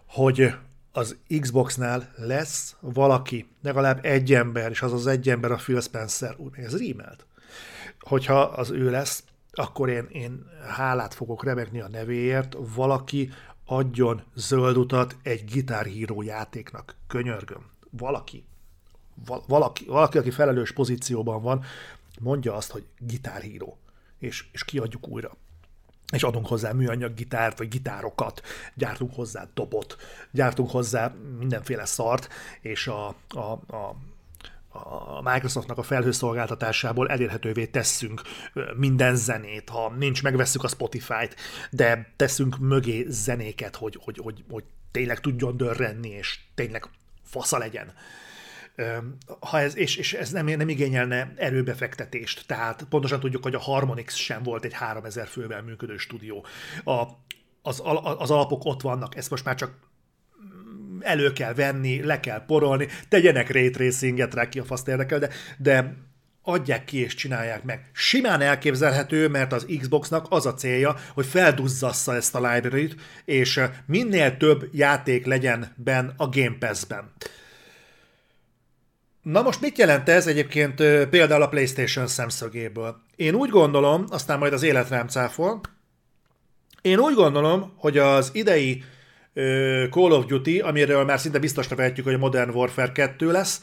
[0.06, 0.54] hogy
[0.92, 6.34] az Xboxnál lesz valaki, legalább egy ember, és az az egy ember a Phil Spencer,
[6.36, 7.26] úgy még ez rímelt,
[8.00, 13.30] hogyha az ő lesz, akkor én, én hálát fogok remegni a nevéért, valaki
[13.64, 16.94] adjon zöld utat egy gitárhíró játéknak.
[17.06, 17.70] Könyörgöm.
[17.90, 18.44] Valaki.
[19.26, 21.64] Val- valaki, valaki, aki felelős pozícióban van,
[22.20, 23.78] mondja azt, hogy gitárhíró.
[24.18, 25.36] És, és kiadjuk újra
[26.12, 28.42] és adunk hozzá műanyag gitárt, vagy gitárokat,
[28.74, 29.96] gyártunk hozzá dobot,
[30.30, 32.28] gyártunk hozzá mindenféle szart,
[32.60, 33.40] és a, a,
[33.76, 33.96] a
[35.16, 38.22] a Microsoftnak a felhőszolgáltatásából elérhetővé tesszünk
[38.76, 41.36] minden zenét, ha nincs, megvesszük a Spotify-t,
[41.70, 46.88] de teszünk mögé zenéket, hogy, hogy, hogy, hogy tényleg tudjon dörrenni, és tényleg
[47.22, 47.92] fasza legyen.
[49.40, 54.14] Ha ez, és, és ez nem, nem igényelne erőbefektetést, tehát pontosan tudjuk, hogy a Harmonix
[54.14, 56.46] sem volt egy 3000 fővel működő stúdió.
[56.84, 57.02] A,
[57.62, 57.82] az,
[58.18, 59.72] az alapok ott vannak, ezt most már csak
[61.00, 65.30] elő kell venni, le kell porolni, tegyenek ray tracinget rá ki a faszt érdekel, de,
[65.58, 65.94] de
[66.42, 67.90] adják ki és csinálják meg.
[67.92, 74.36] Simán elképzelhető, mert az Xboxnak az a célja, hogy felduzzassza ezt a library-t, és minél
[74.36, 77.12] több játék legyen ben a Game Pass-ben.
[79.32, 80.74] Na most mit jelent ez egyébként
[81.10, 82.96] például a PlayStation szemszögéből?
[83.16, 85.60] Én úgy gondolom, aztán majd az élet rám cáfol,
[86.82, 88.84] én úgy gondolom, hogy az idei
[89.90, 93.60] Call of Duty, amiről már szinte biztosra vehetjük, hogy a Modern Warfare 2 lesz,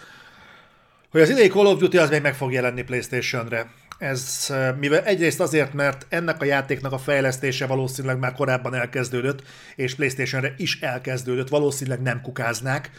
[1.09, 3.71] hogy az idei Call of Duty az még meg fog jelenni PlayStation-re.
[3.97, 9.43] Ez mivel egyrészt azért, mert ennek a játéknak a fejlesztése valószínűleg már korábban elkezdődött,
[9.75, 12.91] és PlayStation-re is elkezdődött, valószínűleg nem kukáznák.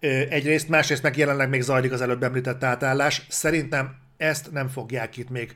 [0.00, 3.26] Egyrészt, másrészt meg jelenleg még zajlik az előbb említett átállás.
[3.28, 5.52] Szerintem ezt nem fogják itt még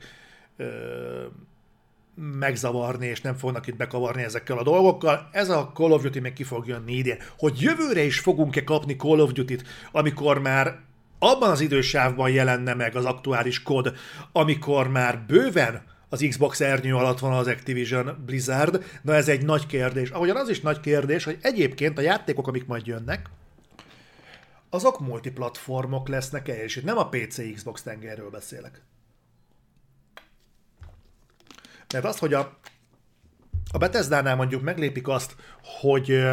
[2.39, 5.29] megzavarni, és nem fognak itt bekavarni ezekkel a dolgokkal.
[5.31, 7.17] Ez a Call of Duty még ki fog jönni idén.
[7.37, 10.79] Hogy jövőre is fogunk-e kapni Call of Duty-t, amikor már
[11.19, 13.93] abban az idősávban jelenne meg az aktuális kod,
[14.31, 19.65] amikor már bőven az Xbox ernyő alatt van az Activision Blizzard, na ez egy nagy
[19.65, 20.09] kérdés.
[20.09, 23.29] Ahogyan az is nagy kérdés, hogy egyébként a játékok, amik majd jönnek,
[24.69, 28.81] azok multiplatformok lesznek-e, és nem a PC Xbox tengerről beszélek.
[31.93, 32.59] Mert az, hogy a,
[33.71, 36.23] a Bethesda-nál mondjuk meglépik azt, hogy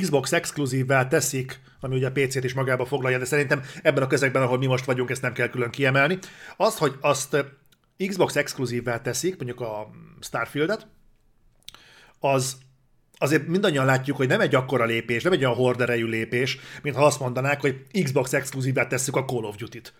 [0.00, 4.42] Xbox exkluzívvel teszik, ami ugye a PC-t is magába foglalja, de szerintem ebben a közegben,
[4.42, 6.18] ahol mi most vagyunk, ezt nem kell külön kiemelni.
[6.56, 7.44] Azt, hogy azt
[8.06, 10.86] Xbox exkluzívvel teszik, mondjuk a Starfield-et,
[12.18, 12.56] az
[13.18, 17.04] azért mindannyian látjuk, hogy nem egy akkora lépés, nem egy olyan horderejű lépés, mint ha
[17.04, 19.92] azt mondanák, hogy Xbox exkluzívvel tesszük a Call of Duty-t.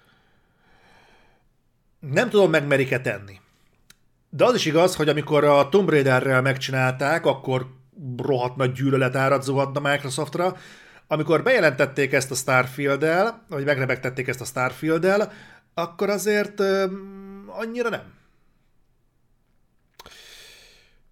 [2.01, 3.41] Nem tudom, megmerik-e tenni.
[4.31, 7.67] De az is igaz, hogy amikor a Tomb Raiderrel megcsinálták, akkor
[8.17, 10.57] rohadt nagy gyűlölet árad zuhadt a Microsoftra.
[11.07, 15.33] Amikor bejelentették ezt a Starfield-el, vagy megrebegtették ezt a Starfield-el,
[15.75, 18.18] akkor azért um, annyira nem.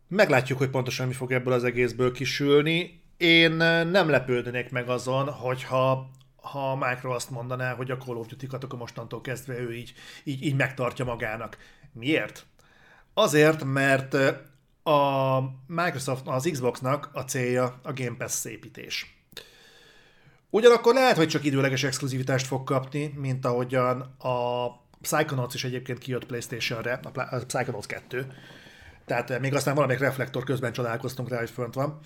[0.09, 3.03] Meglátjuk, hogy pontosan mi fog ebből az egészből kisülni.
[3.17, 3.53] Én
[3.87, 8.65] nem lepődnék meg azon, hogyha ha a Micro azt mondaná, hogy a Call of Duty-kat
[8.65, 11.57] akkor mostantól kezdve ő így, így, így megtartja magának.
[11.93, 12.47] Miért?
[13.15, 14.15] Azért, mert
[14.83, 19.21] a Microsoft, az Xboxnak a célja a Game Pass szépítés.
[20.51, 24.67] Ugyanakkor lehet, hogy csak időleges exkluzivitást fog kapni, mint ahogyan a
[25.01, 28.27] Psychonauts is egyébként kijött PlayStation-re, a Psychonauts 2.
[29.07, 31.99] Tehát még aztán valamelyik reflektor közben csodálkoztunk rá, hogy fönt van.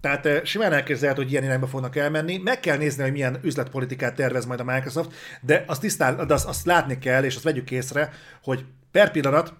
[0.00, 2.38] Tehát simán elképzelhető, hogy ilyen irányba fognak elmenni.
[2.38, 6.46] Meg kell nézni, hogy milyen üzletpolitikát tervez majd a Microsoft, de azt, tisztán, de azt,
[6.46, 9.54] azt látni kell, és azt vegyük észre, hogy per pillanat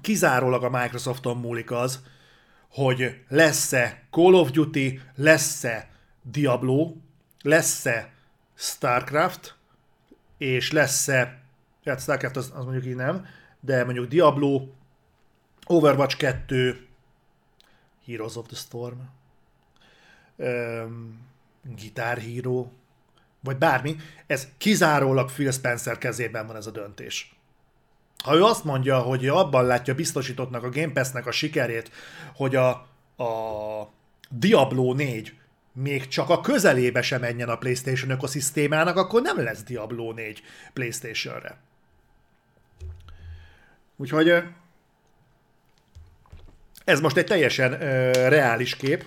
[0.00, 2.00] kizárólag a Microsofton múlik az,
[2.68, 5.88] hogy lesz-e Call of Duty, lesz-e
[6.22, 6.94] Diablo,
[7.42, 8.12] lesz-e
[8.54, 9.56] Starcraft,
[10.38, 11.42] és lesz-e,
[11.84, 13.26] hát Starcraft az, az mondjuk így nem,
[13.60, 14.68] de mondjuk Diablo,
[15.66, 16.86] Overwatch 2,
[18.06, 18.98] Heroes of the Storm,
[20.36, 21.18] um,
[21.62, 22.66] Guitar Hero,
[23.40, 23.96] vagy bármi,
[24.26, 27.34] ez kizárólag Phil Spencer kezében van ez a döntés
[28.24, 31.90] ha ő azt mondja, hogy abban látja biztosítottnak a Game Pass-nek a sikerét,
[32.34, 32.68] hogy a,
[33.22, 33.92] a
[34.30, 35.34] Diablo 4
[35.72, 41.58] még csak a közelébe sem menjen a PlayStation ökoszisztémának, akkor nem lesz Diablo 4 PlayStation-re.
[43.96, 44.42] Úgyhogy
[46.84, 47.80] ez most egy teljesen uh,
[48.28, 49.04] reális kép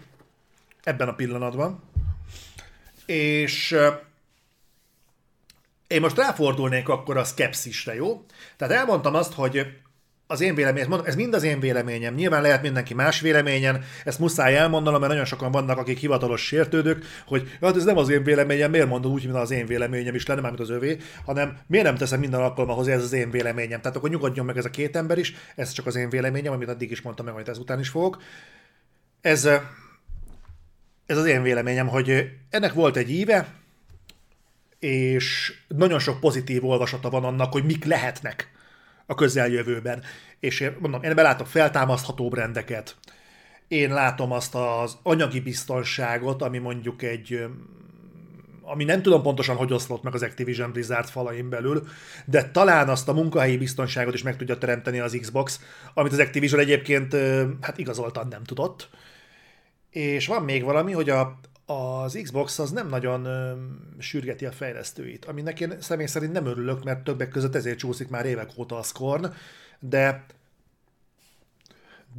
[0.83, 1.83] ebben a pillanatban.
[3.05, 3.93] És uh,
[5.87, 8.25] én most ráfordulnék akkor a skepszisre, jó?
[8.57, 9.67] Tehát elmondtam azt, hogy
[10.27, 12.13] az én véleményem, ez mind az én véleményem.
[12.13, 17.05] Nyilván lehet mindenki más véleményen, ezt muszáj elmondanom, mert nagyon sokan vannak, akik hivatalos sértődők,
[17.25, 20.25] hogy hát ez nem az én véleményem, miért mondod úgy, mint az én véleményem is
[20.25, 23.81] lenne, mint az övé, hanem miért nem teszem minden alkalommal hozzá, ez az én véleményem.
[23.81, 26.69] Tehát akkor nyugodjon meg ez a két ember is, ez csak az én véleményem, amit
[26.69, 28.21] addig is mondtam meg, majd ezután is fogok.
[29.21, 29.45] Ez,
[31.05, 33.47] ez az én véleményem, hogy ennek volt egy íve,
[34.79, 38.55] és nagyon sok pozitív olvasata van annak, hogy mik lehetnek
[39.07, 40.03] a közeljövőben.
[40.39, 42.95] És én mondom, én belátok feltámasztható rendeket,
[43.67, 47.47] én látom azt az anyagi biztonságot, ami mondjuk egy
[48.69, 51.87] ami nem tudom pontosan, hogy oszlott meg az Activision Blizzard falain belül,
[52.25, 55.61] de talán azt a munkahelyi biztonságot is meg tudja teremteni az Xbox,
[55.93, 57.15] amit az Activision egyébként
[57.61, 58.89] hát igazoltan nem tudott.
[59.89, 61.39] És van még valami, hogy a,
[61.69, 63.53] az Xbox az nem nagyon ö,
[63.99, 68.25] sürgeti a fejlesztőit, aminek én személy szerint nem örülök, mert többek között ezért csúszik már
[68.25, 69.33] évek óta a Scorn,
[69.79, 70.25] de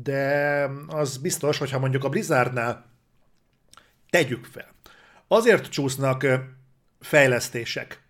[0.03, 2.85] de az biztos, hogyha mondjuk a Blizzardnál
[4.11, 4.69] tegyük fel.
[5.29, 6.27] Azért csúsznak
[7.01, 8.03] fejlesztések,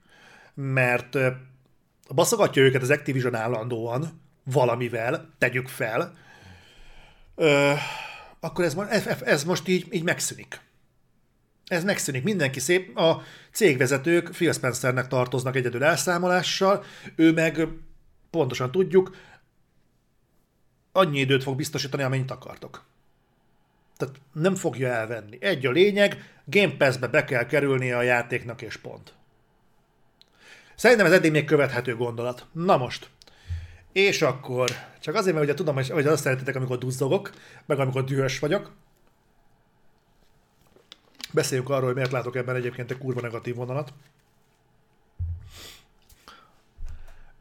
[0.55, 1.19] mert
[2.15, 6.15] baszogatja őket az Activision állandóan valamivel, tegyük fel,
[7.35, 7.73] ö,
[8.41, 10.61] akkor ez, ez, ez most így, így megszűnik
[11.69, 12.23] ez megszűnik.
[12.23, 12.99] Mindenki szép.
[12.99, 16.85] A cégvezetők Phil Spencernek tartoznak egyedül elszámolással,
[17.17, 17.69] ő meg
[18.31, 19.17] pontosan tudjuk,
[20.93, 22.85] annyi időt fog biztosítani, amennyit akartok.
[23.97, 25.39] Tehát nem fogja elvenni.
[25.41, 29.15] Egy a lényeg, Game Pass-be be kell kerülnie a játéknak, és pont.
[30.75, 32.47] Szerintem ez eddig még követhető gondolat.
[32.53, 33.11] Na most.
[33.93, 37.31] És akkor, csak azért, mert ugye tudom, hogy azt szeretitek, amikor duzzogok,
[37.67, 38.73] meg amikor dühös vagyok,
[41.33, 43.93] Beszéljünk arról, hogy miért látok ebben egyébként egy kurva negatív vonalat.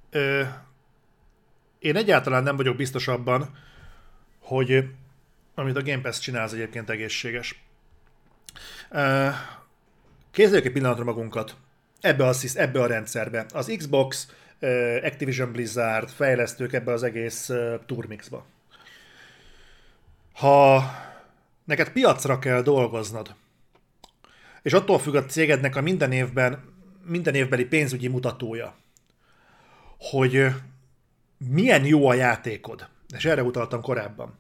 [0.10, 0.44] Ö,
[1.80, 3.58] én egyáltalán nem vagyok biztos abban,
[4.40, 4.90] hogy
[5.56, 7.64] amit a Game Pass csinál, az egyébként egészséges.
[10.32, 11.56] Képzeljük egy pillanatra magunkat
[12.02, 13.46] ebbe a, ebbe a rendszerbe.
[13.54, 14.32] Az Xbox,
[15.04, 17.50] Activision Blizzard, fejlesztők ebbe az egész
[17.86, 18.46] turmixba.
[20.34, 20.84] Ha
[21.64, 23.36] neked piacra kell dolgoznod,
[24.68, 26.60] és attól függ a cégednek a minden évben,
[27.06, 28.76] minden évbeli pénzügyi mutatója,
[29.98, 30.46] hogy
[31.38, 32.88] milyen jó a játékod.
[33.16, 34.38] És erre utaltam korábban.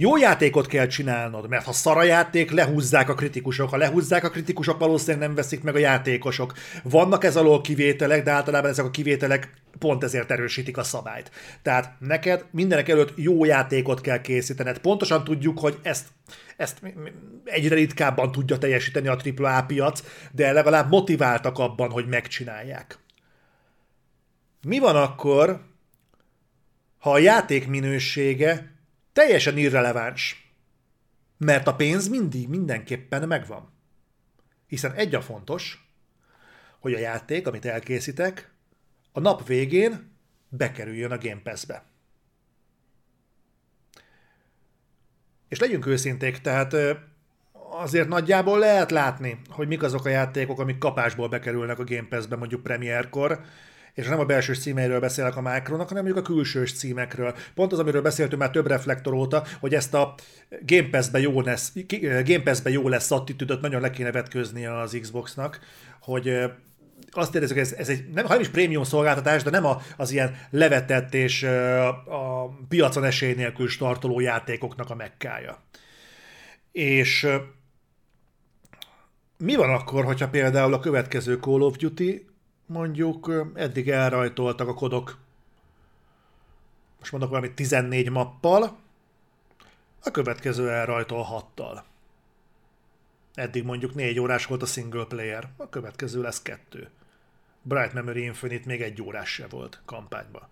[0.00, 3.70] Jó játékot kell csinálnod, mert ha szar a játék, lehúzzák a kritikusok.
[3.70, 6.52] Ha lehúzzák a kritikusok, valószínűleg nem veszik meg a játékosok.
[6.82, 11.30] Vannak ez alól kivételek, de általában ezek a kivételek pont ezért erősítik a szabályt.
[11.62, 14.78] Tehát neked mindenek előtt jó játékot kell készítened.
[14.78, 16.06] Pontosan tudjuk, hogy ezt,
[16.56, 16.82] ezt
[17.44, 22.98] egyre ritkábban tudja teljesíteni a AAA piac, de legalább motiváltak abban, hogy megcsinálják.
[24.62, 25.60] Mi van akkor,
[26.98, 28.78] ha a játék minősége
[29.20, 30.52] teljesen irreleváns.
[31.36, 33.72] Mert a pénz mindig mindenképpen megvan.
[34.66, 35.90] Hiszen egy a fontos,
[36.78, 38.52] hogy a játék, amit elkészítek,
[39.12, 40.12] a nap végén
[40.48, 41.84] bekerüljön a Game Pass-be.
[45.48, 46.76] És legyünk őszinték, tehát
[47.52, 52.36] azért nagyjából lehet látni, hogy mik azok a játékok, amik kapásból bekerülnek a Game Pass-be
[52.36, 53.40] mondjuk premierkor,
[54.00, 57.34] és nem a belső címeiről beszélek a Micronak, hanem mondjuk a külsős címekről.
[57.54, 60.14] Pont az, amiről beszéltünk már több reflektor óta, hogy ezt a
[60.60, 61.72] Game Pass-be jó lesz,
[62.24, 65.60] Game Pass-be jó lesz attitűdöt nagyon le kéne vetközni az Xboxnak,
[66.00, 66.38] hogy
[67.10, 70.36] azt érezzük, ez, ez egy, nem, nem is prémium szolgáltatás, de nem a, az ilyen
[70.50, 75.62] levetett és a piacon esély nélkül startoló játékoknak a mekkája.
[76.72, 77.26] És
[79.36, 82.29] mi van akkor, hogyha például a következő Call of Duty
[82.70, 85.18] mondjuk eddig elrajtoltak a kodok,
[86.98, 88.78] most mondok valami 14 mappal,
[90.02, 91.82] a következő elrajtol 6-tal.
[93.34, 96.90] Eddig mondjuk 4 órás volt a single player, a következő lesz 2.
[97.62, 100.48] Bright Memory Infinite még egy órás se volt kampányban.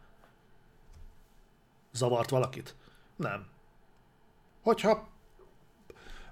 [1.92, 2.74] Zavart valakit?
[3.16, 3.46] Nem.
[4.62, 5.08] Hogyha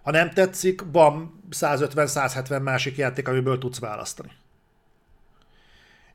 [0.03, 4.33] ha nem tetszik, van 150-170 másik játék, amiből tudsz választani.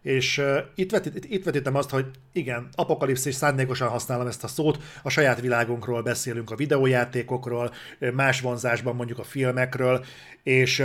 [0.02, 4.84] És uh, itt, vetít, itt vetítem azt, hogy igen, apokalipszis szándékosan használom ezt a szót,
[5.04, 7.74] a saját világunkról beszélünk, a videójátékokról,
[8.14, 10.06] más vonzásban mondjuk a filmekről,
[10.44, 10.84] és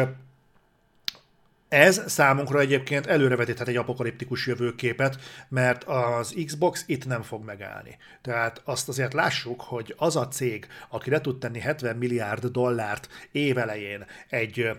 [1.69, 7.97] ez számunkra egyébként előrevetíthet egy apokaliptikus jövőképet, mert az Xbox itt nem fog megállni.
[8.23, 13.09] Tehát azt azért lássuk, hogy az a cég, aki le tud tenni 70 milliárd dollárt
[13.33, 14.71] évelején egy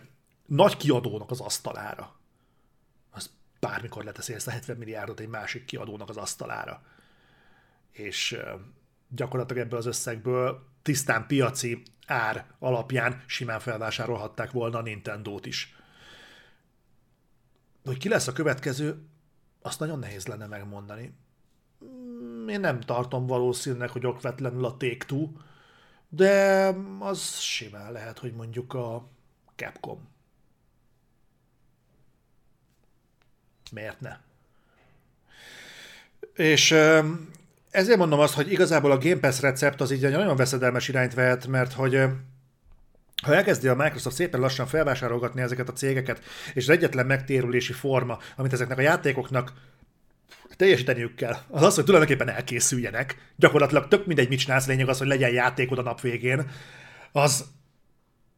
[0.45, 2.15] nagy kiadónak az asztalára,
[3.59, 6.81] bármikor leteszi ezt a 70 milliárdot egy másik kiadónak az asztalára.
[7.91, 8.37] És
[9.09, 15.75] gyakorlatilag ebből az összegből tisztán piaci ár alapján simán felvásárolhatták volna a Nintendo-t is
[17.87, 19.05] hogy ki lesz a következő,
[19.61, 21.17] azt nagyon nehéz lenne megmondani.
[21.85, 25.31] Mm, én nem tartom valószínűleg, hogy okvetlenül a Take-Two,
[26.09, 29.07] de az simán lehet, hogy mondjuk a
[29.55, 30.07] Capcom.
[33.71, 34.17] Miért ne?
[36.35, 36.71] És
[37.71, 41.13] ezért mondom azt, hogy igazából a Game Pass recept az így egy nagyon veszedelmes irányt
[41.13, 41.99] vehet, mert hogy
[43.23, 48.17] ha elkezdi a Microsoft szépen lassan felvásárolgatni ezeket a cégeket, és az egyetlen megtérülési forma,
[48.35, 49.53] amit ezeknek a játékoknak
[50.55, 53.31] teljesíteniük kell, az az, hogy tulajdonképpen elkészüljenek.
[53.35, 56.49] Gyakorlatilag tök mindegy, mit csinálsz, lényeg az, hogy legyen játékod a nap végén.
[57.11, 57.45] Az,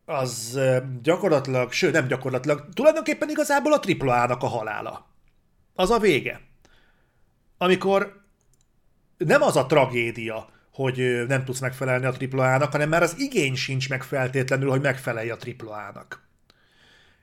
[0.06, 0.60] az
[1.04, 5.09] gyakorlatilag, sőt nem gyakorlatilag, tulajdonképpen igazából a AAA-nak a halála.
[5.80, 6.42] Az a vége.
[7.58, 8.24] Amikor
[9.18, 13.90] nem az a tragédia, hogy nem tudsz megfelelni a AAA-nak, hanem már az igény sincs
[13.90, 16.28] meg feltétlenül, hogy megfelelj a AAA-nak.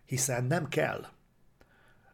[0.07, 1.07] Hiszen nem kell.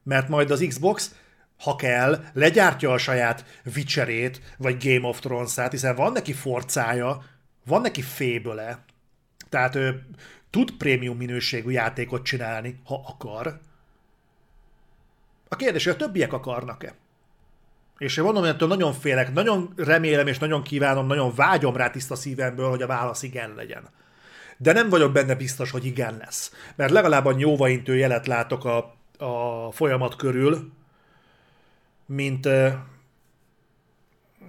[0.02, 1.14] Mert majd az Xbox,
[1.58, 3.44] ha kell, legyártja a saját
[3.76, 7.24] Witcherét, vagy Game of Thrones-át, hiszen van neki forcája,
[7.64, 8.84] van neki féböle,
[9.48, 10.06] tehát ő
[10.50, 13.60] tud prémium minőségű játékot csinálni, ha akar.
[15.52, 16.94] A kérdés, hogy a többiek akarnak-e?
[17.98, 21.90] És én mondom, hogy ettől nagyon félek, nagyon remélem és nagyon kívánom, nagyon vágyom rá
[21.90, 23.88] tiszta szívemből, hogy a válasz igen legyen.
[24.56, 26.52] De nem vagyok benne biztos, hogy igen lesz.
[26.74, 28.94] Mert legalább a jóvaintő jelet látok a,
[29.24, 30.72] a folyamat körül,
[32.06, 32.48] mint,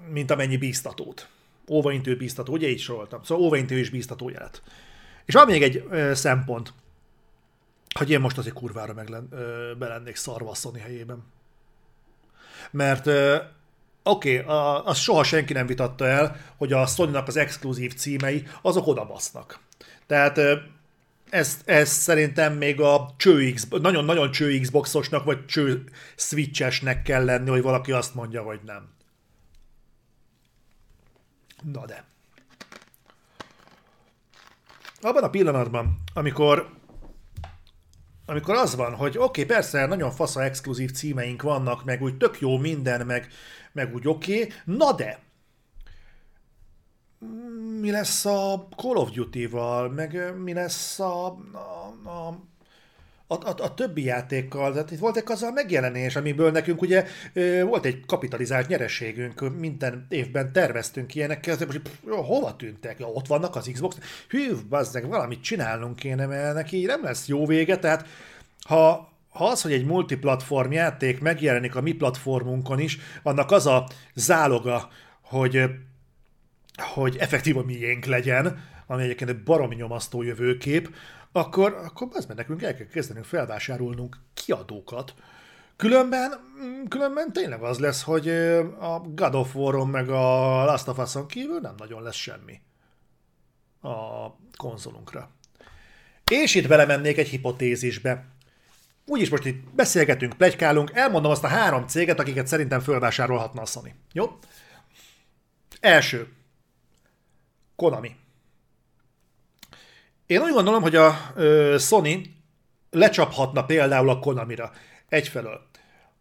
[0.10, 1.28] mint amennyi bíztatót.
[1.70, 3.24] Óvaintő bíztató, ugye így soroltam.
[3.24, 4.62] Szóval óvaintő és bíztató jelet.
[5.26, 6.74] És van még egy szempont,
[7.94, 11.24] hogy én most azért kurvára meg len, ö, belennék szarva helyében
[12.72, 13.08] mert
[14.04, 18.88] oké, okay, azt soha senki nem vitatta el, hogy a sony az exkluzív címei, azok
[18.88, 19.60] odabasznak.
[20.06, 20.40] Tehát
[21.30, 25.84] ez, ez szerintem még a cső nagyon-nagyon cső Xboxosnak, vagy cső
[26.16, 28.90] Switchesnek kell lenni, hogy valaki azt mondja, hogy nem.
[31.72, 32.04] Na de.
[35.02, 36.70] Abban a pillanatban, amikor
[38.26, 42.40] amikor az van, hogy oké, okay, persze, nagyon fasza exkluzív címeink vannak, meg úgy tök
[42.40, 43.28] jó minden, meg,
[43.72, 45.20] meg úgy oké, okay, na de,
[47.80, 52.40] mi lesz a Call of Duty-val, meg mi lesz a, a, a
[53.34, 57.06] a, a, a többi játékkal, tehát itt volt egy a megjelenés, amiből nekünk ugye
[57.64, 63.00] volt egy kapitalizált nyereségünk, minden évben terveztünk ilyenekkel, most pff, hova tűntek?
[63.00, 63.98] Ja, ott vannak az Xbox,
[64.30, 68.08] hű, bazdeg, valamit csinálnunk kéne, mert neki nem lesz jó vége, tehát
[68.64, 73.88] ha, ha az, hogy egy multiplatform játék megjelenik a mi platformunkon is, annak az a
[74.14, 74.90] záloga,
[75.22, 75.64] hogy,
[76.76, 80.90] hogy effektív a miénk legyen, ami egyébként egy baromi nyomasztó jövőkép,
[81.34, 85.14] akkor, akkor az meg nekünk el kell kezdenünk felvásárolnunk kiadókat.
[85.76, 86.32] Különben,
[86.64, 88.30] mm, különben tényleg az lesz, hogy
[88.80, 92.62] a God of War-on meg a Last of Us-on kívül nem nagyon lesz semmi
[93.82, 94.28] a
[94.58, 95.30] konzolunkra.
[96.32, 98.26] És itt belemennék egy hipotézisbe.
[99.06, 103.94] Úgyis most itt beszélgetünk, plegykálunk, elmondom azt a három céget, akiket szerintem fölvásárolhatna a Sony.
[104.12, 104.40] Jó?
[105.80, 106.34] Első.
[107.76, 108.16] Konami.
[110.34, 112.36] Én úgy gondolom, hogy a ö, Sony
[112.92, 114.72] lecsaphatna például a Konamira.
[115.10, 115.62] Egyfelől.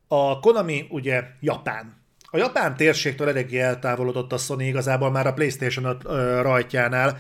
[0.08, 1.96] A Konami ugye Japán.
[2.30, 5.98] A japán térségtől eléggé eltávolodott a Sony igazából már a Playstation
[6.42, 7.18] rajtjánál.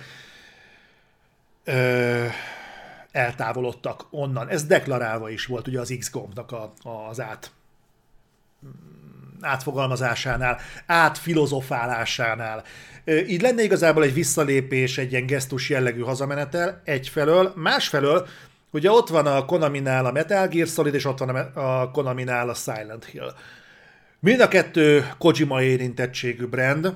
[1.64, 2.26] Ö,
[3.10, 4.48] eltávolodtak onnan.
[4.48, 6.72] Ez deklarálva is volt ugye az X-gombnak a,
[7.08, 7.50] az át
[9.42, 12.64] átfogalmazásánál, átfilozofálásánál.
[13.04, 18.26] Így lenne igazából egy visszalépés, egy ilyen gesztus jellegű hazamenetel egyfelől, másfelől
[18.70, 22.54] ugye ott van a Konami-nál a Metal Gear Solid, és ott van a Konami-nál a
[22.54, 23.34] Silent Hill.
[24.20, 26.94] Mind a kettő Kojima érintettségű brand,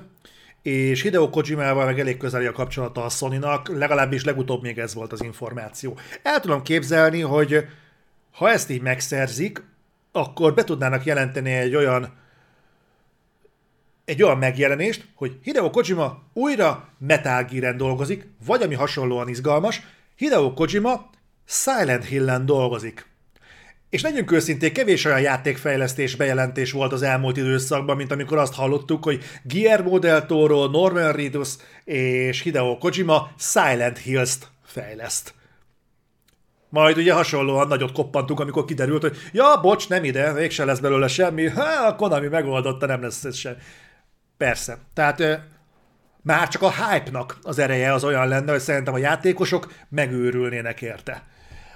[0.61, 5.11] és Hideo Kojimával meg elég közeli a kapcsolata a Sony-nak, legalábbis legutóbb még ez volt
[5.11, 5.97] az információ.
[6.23, 7.65] El tudom képzelni, hogy
[8.31, 9.63] ha ezt így megszerzik,
[10.11, 12.13] akkor be tudnának jelenteni egy olyan
[14.07, 19.81] egy olyan megjelenést, hogy Hideo Kojima újra Metal Gear-en dolgozik, vagy ami hasonlóan izgalmas,
[20.15, 21.09] Hideo Kojima
[21.45, 23.05] Silent Hill-en dolgozik.
[23.89, 29.03] És legyünk őszintén, kevés olyan játékfejlesztés bejelentés volt az elmúlt időszakban, mint amikor azt hallottuk,
[29.03, 31.49] hogy Guillermo del Toro, Norman Reedus
[31.83, 35.33] és Hideo Kojima Silent Hills-t fejleszt.
[36.69, 41.07] Majd ugye hasonlóan nagyot koppantunk, amikor kiderült, hogy ja, bocs, nem ide, mégse lesz belőle
[41.07, 43.55] semmi, ha, a Konami megoldotta, nem lesz ez sem.
[44.37, 44.77] Persze.
[44.93, 45.23] Tehát
[46.21, 51.23] már csak a hype-nak az ereje az olyan lenne, hogy szerintem a játékosok megőrülnének érte.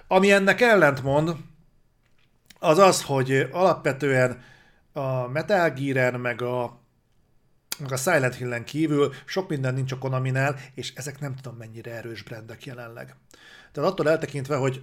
[0.08, 1.36] Ami ennek ellentmond,
[2.60, 4.44] az az, hogy alapvetően
[4.94, 6.80] a Metal Gear-en, meg a,
[7.80, 11.92] meg a Silent Hill-en kívül sok minden nincs a Konami-nál, és ezek nem tudom mennyire
[11.92, 13.16] erős brandek jelenleg.
[13.72, 14.82] Tehát attól eltekintve, hogy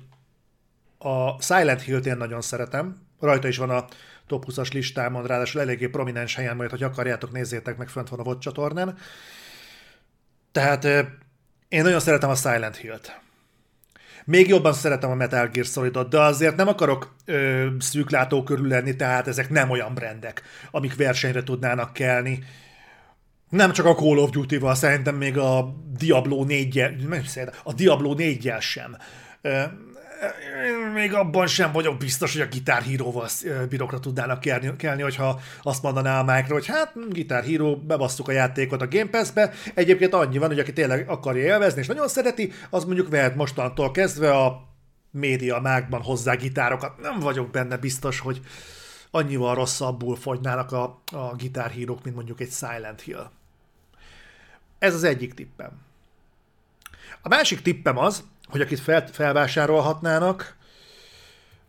[0.99, 3.85] a Silent Hill-t én nagyon szeretem, rajta is van a
[4.29, 8.22] top 20-as listámon, ráadásul eléggé prominens helyen, majd, hogy akarjátok, nézzétek meg, fönt van a
[8.22, 8.97] VOD csatornán.
[10.53, 10.85] Tehát
[11.68, 13.20] én nagyon szeretem a Silent Hill-t.
[14.24, 18.97] Még jobban szeretem a Metal Gear Solid-ot, de azért nem akarok ö, szűklátó körül lenni,
[18.97, 22.45] tehát ezek nem olyan brendek, amik versenyre tudnának kelni.
[23.49, 26.83] Nem csak a Call of Duty-val, szerintem még a Diablo 4
[27.64, 28.97] a Diablo 4 sem
[30.95, 33.29] még abban sem vagyok biztos, hogy a Guitar Hero-val
[33.69, 38.33] bírokra tudnának kelni, kelni, hogyha azt mondaná a Mike, hogy hát Guitar Hero, bebasztuk a
[38.33, 39.53] játékot a Game Pass-be.
[39.75, 43.91] Egyébként annyi van, hogy aki tényleg akarja élvezni és nagyon szereti, az mondjuk vehet mostantól
[43.91, 44.69] kezdve a
[45.11, 47.01] média mágban hozzá gitárokat.
[47.01, 48.41] Nem vagyok benne biztos, hogy
[49.11, 53.31] annyival rosszabbul fogynának a, a Guitar hero mint mondjuk egy Silent Hill.
[54.79, 55.71] Ez az egyik tippem.
[57.23, 60.57] A másik tippem az, hogy akit fel, felvásárolhatnának,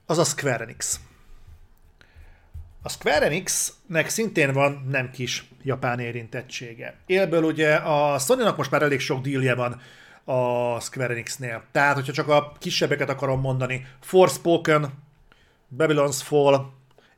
[0.06, 1.00] az a Square Enix.
[2.82, 6.96] A Square Enix-nek szintén van nem kis japán érintettsége.
[7.06, 9.82] Élből ugye a sony most már elég sok dílje van
[10.24, 11.64] a Square Enix-nél.
[11.72, 14.94] Tehát, hogyha csak a kisebbeket akarom mondani, Forspoken,
[15.78, 16.72] Babylon's Fall,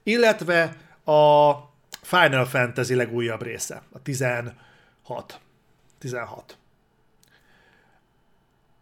[0.04, 1.52] illetve a
[2.02, 5.40] Final Fantasy legújabb része, a 16.
[6.00, 6.58] 16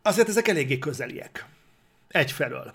[0.10, 1.46] azért ezek eléggé közeliek.
[2.08, 2.74] Egyfelől.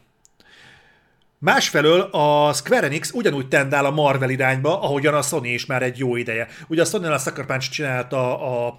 [1.38, 5.98] Másfelől a Square Enix ugyanúgy tendál a Marvel irányba, ahogyan a Sony is már egy
[5.98, 6.48] jó ideje.
[6.68, 8.78] Ugye a Sony a Sucker Punch csinálta a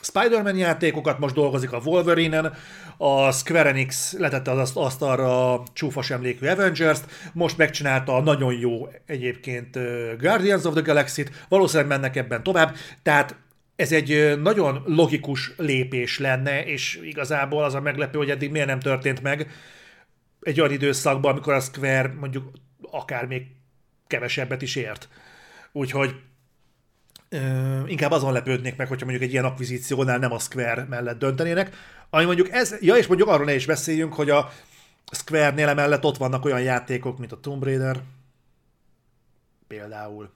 [0.00, 2.54] Spider-Man játékokat, most dolgozik a Wolverine-en,
[2.96, 8.58] a Square Enix letette az azt arra a csúfas emlékű Avengers-t, most megcsinálta a nagyon
[8.58, 9.78] jó egyébként
[10.18, 13.34] Guardians of the Galaxy-t, valószínűleg mennek ebben tovább, tehát
[13.78, 18.80] ez egy nagyon logikus lépés lenne, és igazából az a meglepő, hogy eddig miért nem
[18.80, 19.50] történt meg
[20.40, 22.50] egy olyan időszakban, amikor a Square mondjuk
[22.90, 23.46] akár még
[24.06, 25.08] kevesebbet is ért.
[25.72, 26.14] Úgyhogy
[27.28, 27.38] ö,
[27.86, 31.76] inkább azon lepődnék meg, hogyha mondjuk egy ilyen akvizíciónál nem a Square mellett döntenének.
[32.10, 34.50] Ami mondjuk ez, ja és mondjuk arról ne is beszéljünk, hogy a
[35.10, 38.02] Square-nél mellett ott vannak olyan játékok, mint a Tomb Raider,
[39.66, 40.30] például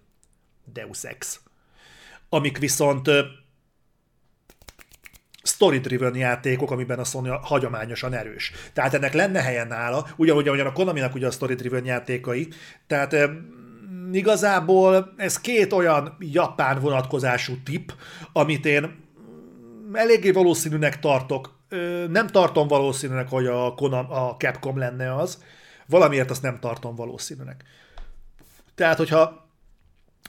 [0.73, 1.41] Deus Ex
[2.33, 3.11] amik viszont
[5.43, 8.53] story-driven játékok, amiben a Sony hagyományosan erős.
[8.73, 12.49] Tehát ennek lenne helyen nála, ugyanúgy, ahogyan a Konami-nak ugye a story-driven játékai,
[12.87, 13.17] tehát
[14.13, 17.95] igazából ez két olyan japán vonatkozású tip,
[18.33, 18.95] amit én
[19.93, 21.59] eléggé valószínűnek tartok.
[22.09, 25.43] Nem tartom valószínűnek, hogy a, Konam, a Capcom lenne az.
[25.87, 27.65] Valamiért azt nem tartom valószínűnek.
[28.75, 29.51] Tehát, hogyha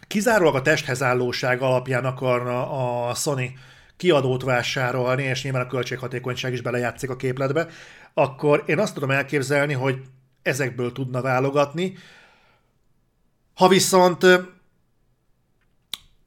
[0.08, 2.72] kizárólag a testhez állóság alapján akarna
[3.08, 3.54] a Sony
[3.98, 7.68] kiadót vásárolni, és nyilván a költséghatékonyság is belejátszik a képletbe,
[8.14, 10.02] akkor én azt tudom elképzelni, hogy
[10.42, 11.98] ezekből tudna válogatni.
[13.54, 14.26] Ha viszont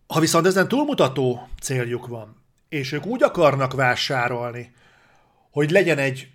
[0.07, 4.73] ha viszont ezen túlmutató céljuk van, és ők úgy akarnak vásárolni,
[5.51, 6.31] hogy legyen egy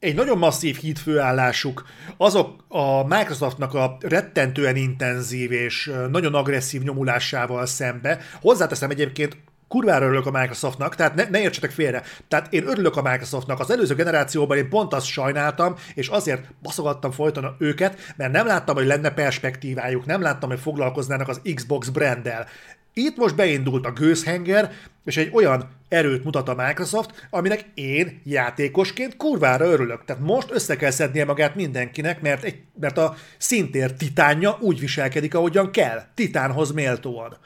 [0.00, 1.84] egy nagyon masszív hídfőállásuk,
[2.16, 8.20] azok a Microsoftnak a rettentően intenzív és nagyon agresszív nyomulásával szembe.
[8.40, 9.36] Hozzáteszem egyébként,
[9.68, 12.02] kurvára örülök a Microsoftnak, tehát ne, ne értsetek félre.
[12.28, 13.60] Tehát én örülök a Microsoftnak.
[13.60, 18.74] Az előző generációban én pont azt sajnáltam, és azért baszogattam folyton őket, mert nem láttam,
[18.74, 22.46] hogy lenne perspektívájuk, nem láttam, hogy foglalkoznának az Xbox branddel.
[22.94, 24.72] Itt most beindult a gőzhenger,
[25.04, 30.04] és egy olyan erőt mutat a Microsoft, aminek én játékosként kurvára örülök.
[30.04, 35.34] Tehát most össze kell szednie magát mindenkinek, mert, egy, mert a szintér titánja úgy viselkedik,
[35.34, 37.36] ahogyan kell, titánhoz méltóan.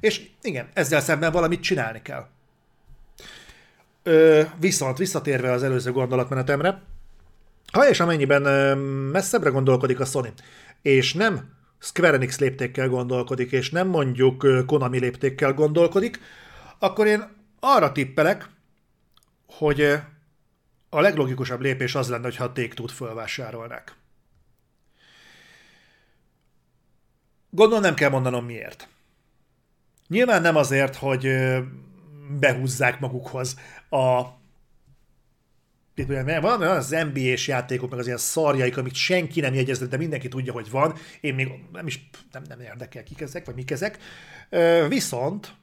[0.00, 2.26] És igen, ezzel szemben valamit csinálni kell.
[4.02, 6.82] Ö, viszont visszatérve az előző gondolatmenetemre,
[7.72, 8.78] ha és amennyiben
[9.12, 10.32] messzebbre gondolkodik a Sony,
[10.82, 16.20] és nem Square Enix léptékkel gondolkodik, és nem mondjuk Konami léptékkel gondolkodik,
[16.78, 17.24] akkor én
[17.60, 18.48] arra tippelek,
[19.46, 19.80] hogy
[20.88, 23.96] a leglogikusabb lépés az lenne, hogyha a Take-Two-t fölvásárolnák.
[27.50, 28.88] Gondolom nem kell mondanom miért.
[30.08, 31.28] Nyilván nem azért, hogy
[32.38, 33.58] behúzzák magukhoz
[33.90, 34.22] a
[36.40, 40.52] van az NBA-s játékok, meg az ilyen szarjaik, amit senki nem jegyezett, de mindenki tudja,
[40.52, 40.94] hogy van.
[41.20, 43.98] Én még nem is nem, nem érdekel, kik ezek, vagy mik ezek.
[44.88, 45.54] Viszont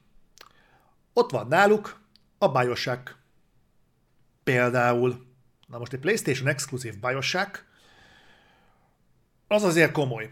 [1.12, 2.00] ott van náluk
[2.38, 3.16] a Bioshock.
[4.44, 5.26] Például,
[5.66, 7.64] na most egy PlayStation exkluzív Bioshock,
[9.48, 10.30] az azért komoly.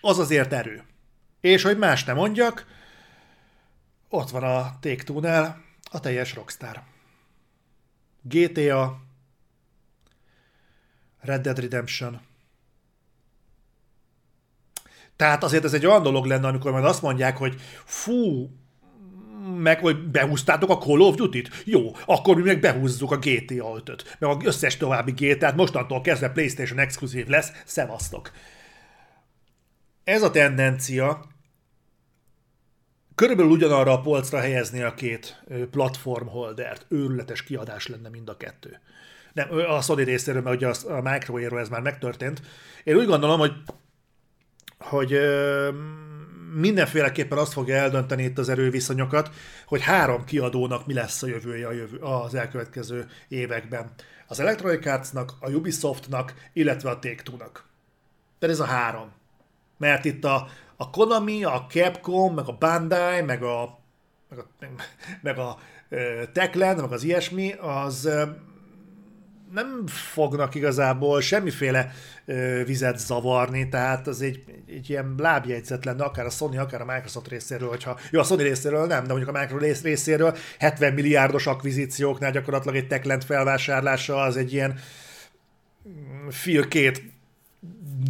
[0.00, 0.84] Az azért erő.
[1.40, 2.66] És hogy más nem mondjak,
[4.08, 5.56] ott van a take
[5.90, 6.82] a teljes Rockstar.
[8.22, 9.00] GTA,
[11.22, 12.20] Red Dead Redemption.
[15.16, 18.50] Tehát azért ez egy olyan dolog lenne, amikor majd azt mondják, hogy fú,
[19.56, 21.62] meg hogy behúztátok a Call of Duty-t?
[21.64, 26.30] Jó, akkor mi meg behúzzuk a GTA 5-öt, meg az összes további GTA-t, mostantól kezdve
[26.30, 28.30] PlayStation exkluzív lesz, szevasztok.
[30.04, 31.24] Ez a tendencia
[33.14, 36.86] körülbelül ugyanarra a polcra helyezni a két platform holdert.
[36.88, 38.80] Őrületes kiadás lenne mind a kettő.
[39.32, 42.42] Nem, a Sony részéről, mert ugye a micro ez már megtörtént.
[42.84, 43.52] Én úgy gondolom, hogy,
[44.78, 45.18] hogy
[46.54, 49.30] mindenféleképpen azt fogja eldönteni itt az erőviszonyokat,
[49.66, 53.90] hogy három kiadónak mi lesz a jövője a jövő, az elkövetkező években.
[54.26, 57.64] Az Electronic Arts-nak, a Ubisoftnak, illetve a Take-Two-nak.
[58.38, 59.12] Tehát ez a három.
[59.78, 63.78] Mert itt a, a Konami, a Capcom, meg a Bandai, meg a,
[64.28, 64.44] meg a,
[65.22, 65.58] meg a
[66.32, 68.08] Techland, meg az ilyesmi, az
[69.52, 71.92] nem fognak igazából semmiféle
[72.24, 76.84] ö, vizet zavarni, tehát az egy, egy ilyen lábjegyzet lenne, akár a Sony, akár a
[76.84, 81.46] Microsoft részéről, hogyha, jó, a Sony részéről nem, de mondjuk a Microsoft részéről 70 milliárdos
[81.46, 84.78] akvizícióknál gyakorlatilag egy Techland felvásárlása az egy ilyen
[85.88, 87.02] mm, fél-két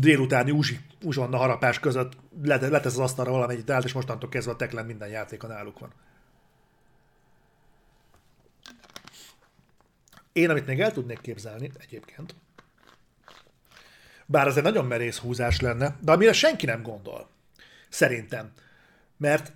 [0.00, 2.12] délutáni uzsi, uzsonna harapás között
[2.42, 5.92] letesz az asztalra valamelyik állt, és mostantól kezdve a Techland minden játéka náluk van.
[10.32, 12.34] Én, amit még el tudnék képzelni egyébként,
[14.26, 17.28] bár ez egy nagyon merész húzás lenne, de amire senki nem gondol.
[17.88, 18.52] Szerintem.
[19.16, 19.52] Mert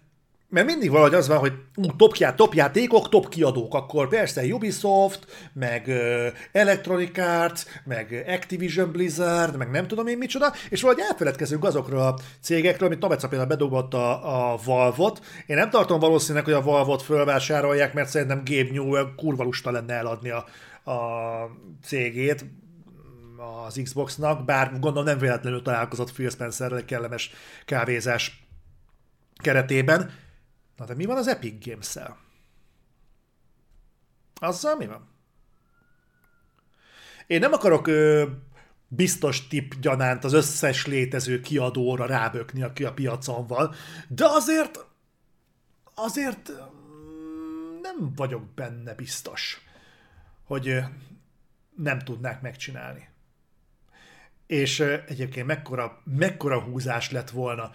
[0.57, 4.43] mert mindig valahogy az van, hogy ú, top, já, top játékok, top kiadók, akkor persze
[4.43, 11.05] Ubisoft, meg uh, Electronic Arts, meg Activision Blizzard, meg nem tudom én micsoda, és valahogy
[11.11, 15.21] elfeledkezünk azokról a cégekről, amit Noveca például bedobott a, a Valve-ot.
[15.47, 19.95] Én nem tartom valószínűleg, hogy a Valve-ot fölvásárolják, mert szerintem Gabe Newell kurva lusta lenne
[19.95, 20.45] eladni a,
[20.91, 21.51] a
[21.85, 22.45] cégét,
[23.67, 27.31] az Xboxnak, bár gondolom nem véletlenül találkozott Phil Spencerrel egy kellemes
[27.65, 28.47] kávézás
[29.43, 30.25] keretében.
[30.77, 32.17] Na de mi van az Epic Games-szel?
[34.41, 35.09] Azzal mi van?
[37.27, 38.31] Én nem akarok ö,
[38.89, 43.75] biztos tip gyanánt az összes létező kiadóra rábökni, aki a piacon van,
[44.09, 44.85] de azért
[45.95, 46.53] azért
[47.83, 49.61] nem vagyok benne biztos,
[50.45, 50.79] hogy
[51.77, 53.09] nem tudnák megcsinálni.
[54.47, 57.73] És egyébként mekkora, mekkora húzás lett volna,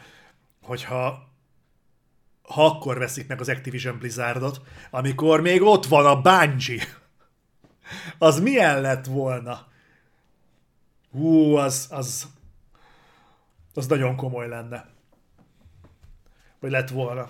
[0.61, 1.30] hogyha
[2.51, 6.83] ha akkor veszik meg az Activision Blizzardot, amikor még ott van a Bungie.
[8.17, 9.67] Az milyen lett volna?
[11.11, 12.27] Hú, az, az,
[13.73, 14.89] az nagyon komoly lenne.
[16.59, 17.27] Vagy lett volna.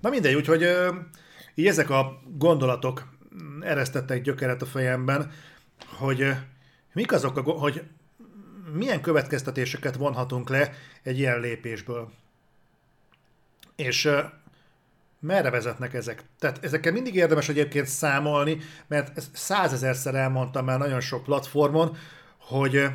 [0.00, 0.66] Na mindegy, úgyhogy
[1.54, 3.08] így ezek a gondolatok
[3.60, 5.32] eresztettek gyökeret a fejemben,
[5.98, 6.34] hogy
[6.92, 7.82] Mik azok, a, hogy
[8.72, 10.72] milyen következtetéseket vonhatunk le
[11.02, 12.12] egy ilyen lépésből?
[13.76, 14.10] És
[15.20, 16.24] merre vezetnek ezek?
[16.38, 21.96] Tehát ezekkel mindig érdemes egyébként számolni, mert ezt százezerszer elmondtam már nagyon sok platformon,
[22.38, 22.86] hogy,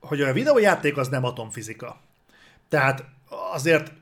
[0.00, 2.00] hogy a videójáték az nem atomfizika.
[2.68, 3.04] Tehát
[3.52, 3.92] azért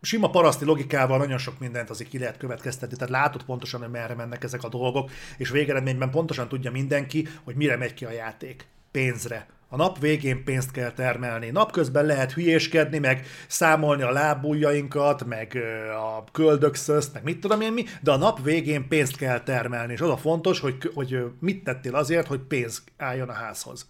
[0.00, 4.14] sima paraszti logikával nagyon sok mindent azért ki lehet következtetni, tehát látod pontosan, hogy merre
[4.14, 8.66] mennek ezek a dolgok, és végeredményben pontosan tudja mindenki, hogy mire megy ki a játék.
[8.90, 9.46] Pénzre.
[9.70, 11.50] A nap végén pénzt kell termelni.
[11.50, 15.58] Napközben lehet hülyéskedni, meg számolni a lábujjainkat, meg
[15.96, 20.00] a köldökszözt, meg mit tudom én mi, de a nap végén pénzt kell termelni, és
[20.00, 23.86] az a fontos, hogy, hogy mit tettél azért, hogy pénz álljon a házhoz.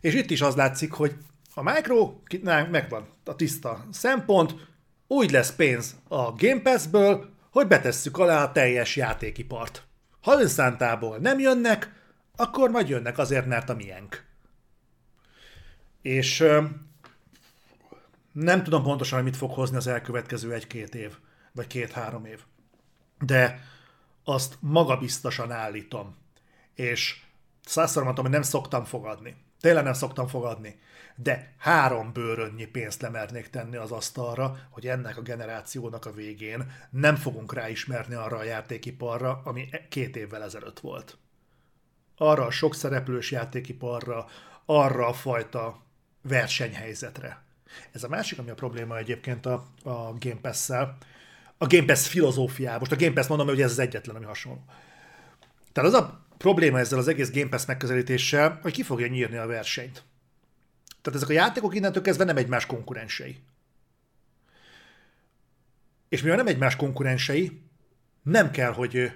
[0.00, 1.16] És itt is az látszik, hogy
[1.54, 2.12] a Micro
[2.70, 4.54] megvan a tiszta szempont,
[5.08, 9.86] úgy lesz pénz a Game Pass-ből, hogy betesszük alá a teljes játékipart.
[10.20, 11.92] Ha önszántából nem jönnek,
[12.36, 14.24] akkor majd jönnek azért, mert a miénk.
[16.02, 16.44] És
[18.32, 21.16] nem tudom pontosan, mit fog hozni az elkövetkező egy-két év,
[21.52, 22.40] vagy két-három év.
[23.20, 23.62] De
[24.24, 26.16] azt magabiztosan állítom.
[26.74, 27.20] És
[27.64, 29.36] százszor mondtam, hogy nem szoktam fogadni.
[29.60, 30.80] Tényleg nem szoktam fogadni.
[31.22, 37.16] De három bőrönnyi pénzt lemernék tenni az asztalra, hogy ennek a generációnak a végén nem
[37.16, 41.16] fogunk ráismerni arra a játékiparra, ami két évvel ezelőtt volt.
[42.16, 44.26] Arra a sok szereplős játékiparra,
[44.64, 45.82] arra a fajta
[46.22, 47.42] versenyhelyzetre.
[47.92, 50.96] Ez a másik, ami a probléma egyébként a, a Game Pass-szel.
[51.56, 52.78] A Game Pass filozófiá.
[52.78, 54.64] Most a Game Pass mondom, hogy ez az egyetlen, ami hasonló.
[55.72, 59.46] Tehát az a probléma ezzel az egész Game Pass megközelítéssel, hogy ki fogja nyírni a
[59.46, 60.02] versenyt.
[61.00, 63.38] Tehát ezek a játékok innentől kezdve nem egymás konkurensei.
[66.08, 67.62] És mivel nem egymás konkurensei,
[68.22, 69.12] nem kell, hogy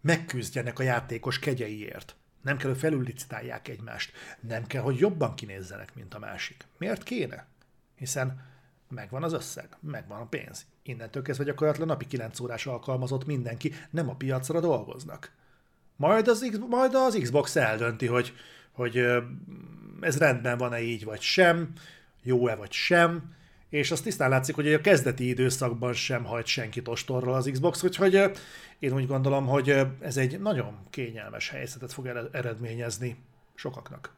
[0.00, 2.16] megküzdjenek a játékos kegyeiért.
[2.42, 4.12] Nem kell, hogy felüllicitálják egymást.
[4.40, 6.64] Nem kell, hogy jobban kinézzenek, mint a másik.
[6.78, 7.46] Miért kéne?
[7.96, 8.52] Hiszen
[8.88, 10.66] megvan az összeg, megvan a pénz.
[10.82, 15.32] Innentől kezdve gyakorlatilag napi 9 órás alkalmazott mindenki, nem a piacra dolgoznak.
[15.96, 18.32] Majd az, majd az Xbox eldönti, hogy,
[18.74, 19.06] hogy
[20.00, 21.72] ez rendben van-e így vagy sem,
[22.22, 23.34] jó-e vagy sem,
[23.68, 28.30] és azt tisztán látszik, hogy a kezdeti időszakban sem hajt senki ostorral az Xbox, úgyhogy
[28.78, 33.16] én úgy gondolom, hogy ez egy nagyon kényelmes helyzetet fog eredményezni
[33.54, 34.12] sokaknak.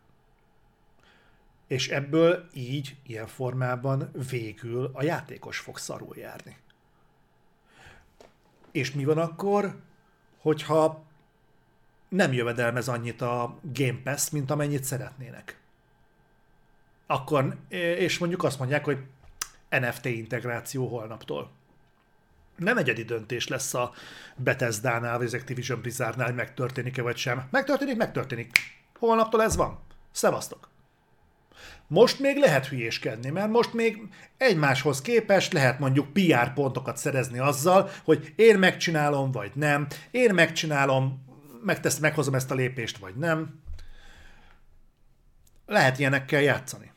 [1.66, 6.57] És ebből így, ilyen formában végül a játékos fog szarul járni.
[8.72, 9.76] És mi van akkor,
[10.38, 11.04] hogyha
[12.09, 15.59] nem jövedelmez annyit a Game Pass, mint amennyit szeretnének?
[17.07, 17.57] Akkor,
[17.98, 18.98] és mondjuk azt mondják, hogy
[19.68, 21.50] NFT integráció holnaptól.
[22.57, 23.92] Nem egyedi döntés lesz a
[24.36, 27.48] Bethesda-nál, vagy az Activision Blizzardnál, hogy megtörténik-e vagy sem.
[27.50, 28.50] Megtörténik, megtörténik.
[28.98, 29.78] Holnaptól ez van.
[30.12, 30.68] Szevasztok!
[31.86, 33.98] Most még lehet hülyéskedni, mert most még
[34.36, 41.26] egymáshoz képest lehet mondjuk PR pontokat szerezni azzal, hogy én megcsinálom, vagy nem, én megcsinálom,
[41.62, 43.61] megtesz, meghozom ezt a lépést, vagy nem.
[45.66, 46.92] Lehet ilyenekkel játszani.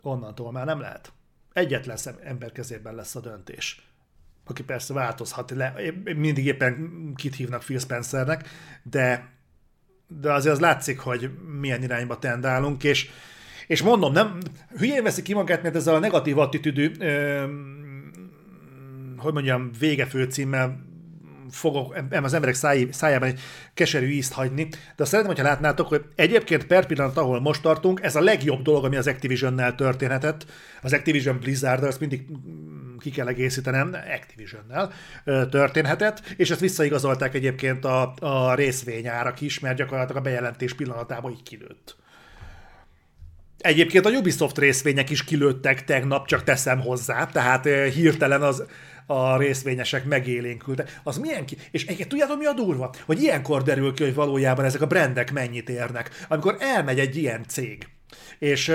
[0.00, 1.12] Onnantól már nem lehet.
[1.52, 3.88] Egyetlen szem, ember kezében lesz a döntés.
[4.44, 5.74] Aki persze változhat, le,
[6.04, 8.48] mindig éppen kit hívnak Phil Spencernek,
[8.82, 9.28] de,
[10.06, 11.30] de azért az látszik, hogy
[11.60, 13.10] milyen irányba tendálunk, és,
[13.66, 14.38] és mondom, nem,
[14.76, 16.92] hülyén veszik ki magát, mert ezzel a negatív attitűdű,
[19.16, 20.89] hogy mondjam, vége főcímmel
[21.50, 23.40] fogok az emberek száj, szájában egy
[23.74, 28.02] keserű ízt hagyni, de azt szeretném, hogyha látnátok, hogy egyébként per pillanat, ahol most tartunk,
[28.02, 30.46] ez a legjobb dolog, ami az Activision-nel történhetett.
[30.82, 32.26] Az Activision Blizzard, azt mindig
[32.98, 34.92] ki kell egészítenem, Activision-nel
[35.48, 41.42] történhetett, és ezt visszaigazolták egyébként a, a részvényárak is, mert gyakorlatilag a bejelentés pillanatában így
[41.42, 41.96] kilőtt.
[43.58, 48.64] Egyébként a Ubisoft részvények is kilőttek tegnap, csak teszem hozzá, tehát hirtelen az
[49.06, 51.00] a részvényesek megélénkültek.
[51.02, 51.56] Az milyen ki?
[51.70, 52.94] És egyébként tudjátok mi a durva?
[53.04, 56.10] Hogy ilyenkor derül ki, hogy valójában ezek a brendek mennyit érnek.
[56.28, 57.86] Amikor elmegy egy ilyen cég,
[58.38, 58.72] és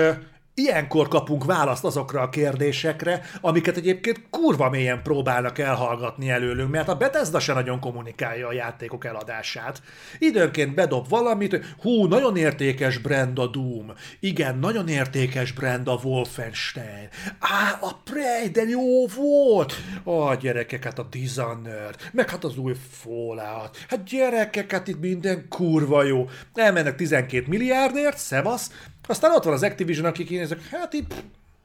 [0.58, 6.96] Ilyenkor kapunk választ azokra a kérdésekre, amiket egyébként kurva mélyen próbálnak elhallgatni előlünk, mert a
[6.96, 9.82] Bethesda se nagyon kommunikálja a játékok eladását.
[10.18, 17.08] Időnként bedob valamit, hú, nagyon értékes brand a Doom, igen, nagyon értékes brand a Wolfenstein,
[17.38, 23.76] á, a Prey, de jó volt, a gyerekeket a Dishonored, meg hát az új Fallout,
[23.88, 28.70] hát gyerekeket itt minden kurva jó, elmennek 12 milliárdért, szevasz,
[29.06, 31.14] aztán ott van az Activision, akik én ezek, hát itt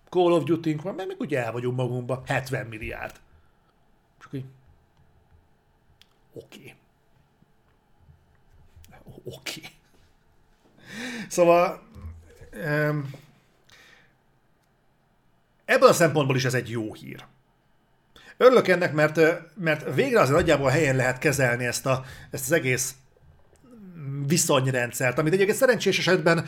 [0.09, 3.15] Call of duty van, meg, meg ugye el vagyunk magunkba, 70 milliárd.
[4.19, 4.45] Csak így,
[6.33, 6.57] oké.
[6.57, 6.75] Okay.
[9.23, 9.59] Oké.
[9.59, 9.71] Okay.
[11.27, 11.81] Szóval
[12.53, 13.09] um,
[15.65, 17.25] ebből a szempontból is ez egy jó hír.
[18.37, 19.19] Örülök ennek, mert,
[19.55, 22.95] mert végre azért nagyjából helyen lehet kezelni ezt, a, ezt az egész
[24.27, 26.45] viszonyrendszert, amit egyébként szerencsés esetben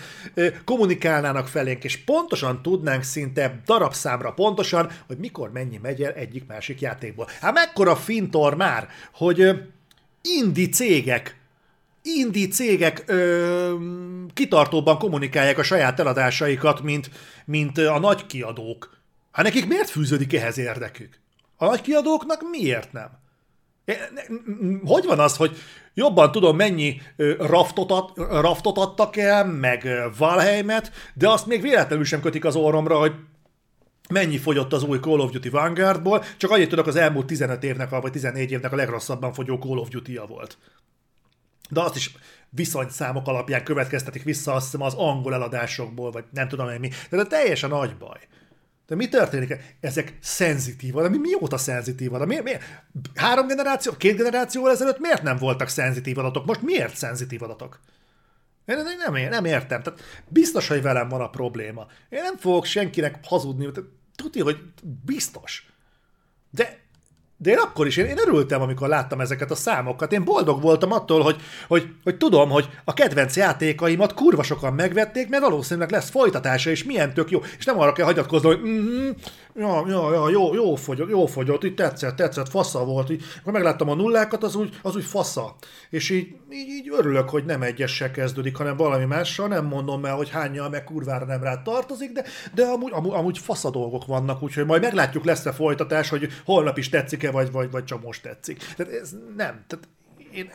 [0.65, 7.27] kommunikálnának felénk, és pontosan tudnánk szinte darabszámra pontosan, hogy mikor mennyi megy el egyik-másik játékból.
[7.41, 9.51] Hát mekkora fintor már, hogy
[10.21, 11.41] indi cégek
[12.03, 13.75] indi cégek ö,
[14.33, 17.09] kitartóban kommunikálják a saját eladásaikat, mint,
[17.45, 18.97] mint a nagy kiadók.
[19.31, 21.19] Hát nekik miért fűződik ehhez érdekük?
[21.57, 23.22] A nagy kiadóknak miért nem?
[24.83, 25.57] Hogy van az, hogy
[25.93, 27.01] jobban tudom, mennyi
[27.37, 32.97] raftot, ad, raftot adtak el, meg Valheimet, de azt még véletlenül sem kötik az orromra,
[32.97, 33.13] hogy
[34.09, 37.89] mennyi fogyott az új Call of Duty Vanguardból, csak annyit tudok, az elmúlt 15 évnek,
[37.89, 40.57] vagy 14 évnek a legrosszabban fogyó Call of Duty-ja volt.
[41.69, 42.15] De azt is
[42.49, 46.89] viszonyszámok alapján következtetik vissza, azt hiszem, az angol eladásokból, vagy nem tudom én mi.
[47.09, 48.19] De ez teljesen nagy baj.
[48.93, 49.57] De mi történik?
[49.79, 52.27] Ezek szenzitív, de mi mióta szenzitív adat?
[52.27, 52.63] Miért, miért?
[53.15, 56.45] Három generáció, két generációval ezelőtt miért nem voltak szenzitív adatok?
[56.45, 57.79] Most miért szenzitív adatok?
[58.65, 59.81] Én nem, nem értem.
[59.81, 61.87] Tehát biztos, hogy velem van a probléma.
[62.09, 63.69] Én nem fogok senkinek hazudni.
[64.15, 64.57] Tudja, hogy
[65.05, 65.65] biztos.
[66.49, 66.79] De
[67.37, 70.13] de én akkor is, én, én örültem, amikor láttam ezeket a számokat.
[70.13, 71.35] Én boldog voltam attól, hogy,
[71.67, 76.83] hogy, hogy tudom, hogy a kedvenc játékaimat kurva sokan megvették, mert valószínűleg lesz folytatása, és
[76.83, 77.41] milyen tök jó.
[77.57, 79.09] És nem arra kell hagyatkozni, hogy mm-hmm,
[79.55, 83.09] ja, ja, ja, jó, jó fogyott, jó fogyott, így tetszett, tetszett, fasza volt.
[83.09, 85.55] Így, akkor megláttam a nullákat, az úgy, az úgy fasza.
[85.89, 89.47] És így, így, így örülök, hogy nem egyessel kezdődik, hanem valami mással.
[89.47, 92.23] Nem mondom el, hogy hányal meg kurvára nem rá tartozik, de,
[92.53, 96.89] de amúgy, amúgy, amúgy fasza dolgok vannak, úgyhogy majd meglátjuk, lesz-e folytatás, hogy holnap is
[96.89, 98.57] tetszik-e, vagy, vagy, vagy csak most tetszik.
[98.75, 99.63] Tehát ez nem.
[99.67, 99.87] Tehát
[100.31, 100.51] én,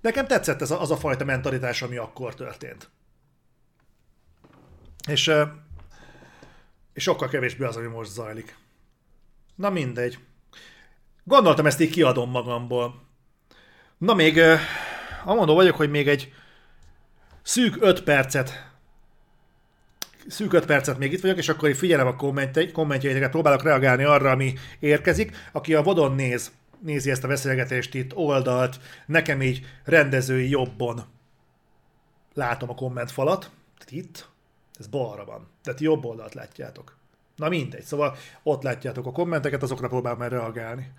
[0.00, 2.90] nekem tetszett ez a, az a fajta mentalitás, ami akkor történt.
[5.08, 5.30] És
[6.92, 8.56] és sokkal kevésbé az, ami most zajlik.
[9.54, 10.18] Na mindegy.
[11.24, 13.02] Gondoltam, ezt így kiadom magamból.
[13.98, 14.40] Na még,
[15.24, 16.32] amondó vagyok, hogy még egy
[17.42, 18.71] szűk 5 percet
[20.28, 22.16] szűk 5 percet még itt vagyok, és akkor figyelem a
[22.72, 25.36] kommentjeiteket, próbálok reagálni arra, ami érkezik.
[25.52, 31.02] Aki a vodon néz, nézi ezt a beszélgetést itt oldalt, nekem így rendezői jobbon
[32.34, 33.50] látom a kommentfalat,
[33.88, 34.28] itt,
[34.78, 35.48] ez balra van.
[35.62, 36.96] Tehát jobb oldalt látjátok.
[37.36, 40.92] Na mindegy, szóval ott látjátok a kommenteket, azokra próbálom már reagálni.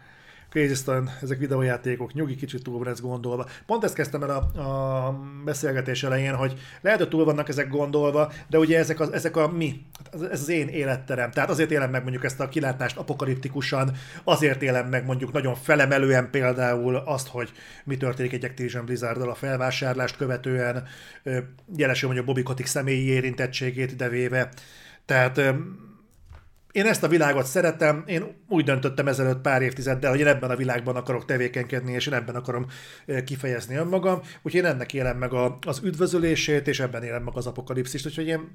[0.54, 3.48] Crazy Stone, ezek videójátékok, nyugi kicsit túl van ez gondolva.
[3.66, 8.32] Pont ezt kezdtem el a, a beszélgetés elején, hogy lehet, hogy túl vannak ezek gondolva,
[8.50, 9.86] de ugye ezek, az, ezek a mi,
[10.32, 11.32] ez az én életterem.
[11.32, 13.92] Tehát azért élem meg mondjuk ezt a kilátást apokaliptikusan,
[14.24, 17.52] azért élem meg mondjuk nagyon felemelően például azt, hogy
[17.84, 20.84] mi történik egy Activision blizzard a felvásárlást követően,
[21.76, 24.50] jelesül mondjuk Bobby Kotick személyi érintettségét idevéve.
[25.06, 25.42] Tehát
[26.74, 30.56] én ezt a világot szeretem, én úgy döntöttem ezelőtt pár évtizeddel, hogy én ebben a
[30.56, 32.66] világban akarok tevékenykedni, és én ebben akarom
[33.26, 37.48] kifejezni önmagam, úgyhogy én ennek élem meg a, az üdvözölését, és ebben élem meg az
[37.48, 38.50] apokalipszist, úgyhogy én,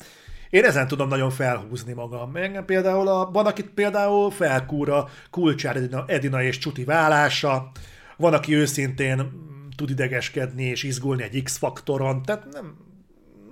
[0.50, 2.36] én ezen tudom nagyon felhúzni magam.
[2.36, 7.70] Engem például a, van, akit például felkúra Kulcsár Edina, Edina és Csuti vállása,
[8.16, 9.30] van, aki őszintén
[9.76, 12.76] tud idegeskedni és izgulni egy X-faktoron, tehát nem,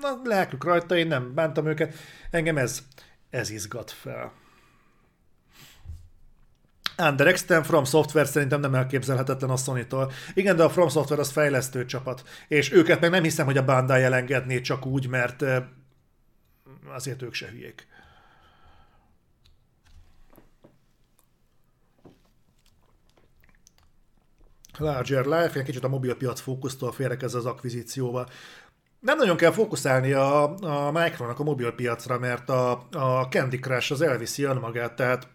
[0.01, 1.95] na, lelkük rajta, én nem bántam őket,
[2.31, 2.83] engem ez,
[3.31, 4.45] ez izgat fel.
[6.99, 10.13] Under Extend From Software szerintem nem elképzelhetetlen a Sony-tól.
[10.35, 13.65] Igen, de a From Software az fejlesztő csapat, és őket meg nem hiszem, hogy a
[13.65, 15.45] Bandai elengedné csak úgy, mert
[16.95, 17.87] azért ők se hülyék.
[24.79, 28.29] Larger Life, egy kicsit a mobilpiac fókusztól félrekezz az akvizícióval.
[29.01, 34.01] Nem nagyon kell fókuszálni a, a Micronak a mobilpiacra, mert a, a Candy Crush az
[34.01, 35.29] elviszi önmagát, tehát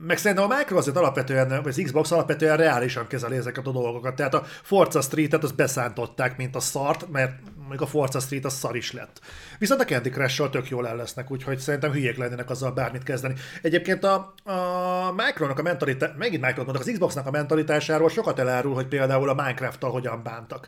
[0.00, 4.14] meg szerintem a Micro azért alapvetően, vagy az Xbox alapvetően reálisan kezeli ezeket a dolgokat.
[4.14, 7.32] Tehát a Forza Street-et azt beszántották, mint a szart, mert
[7.68, 9.20] még a Forza Street az szar is lett.
[9.58, 13.34] Viszont a Candy crush tök jól el lesznek, úgyhogy szerintem hülyék lennének azzal bármit kezdeni.
[13.62, 18.74] Egyébként a, a Micronak a mentalitás, megint Micro mondok, az Xboxnak a mentalitásáról sokat elárul,
[18.74, 20.66] hogy például a Minecraft-tal hogyan bántak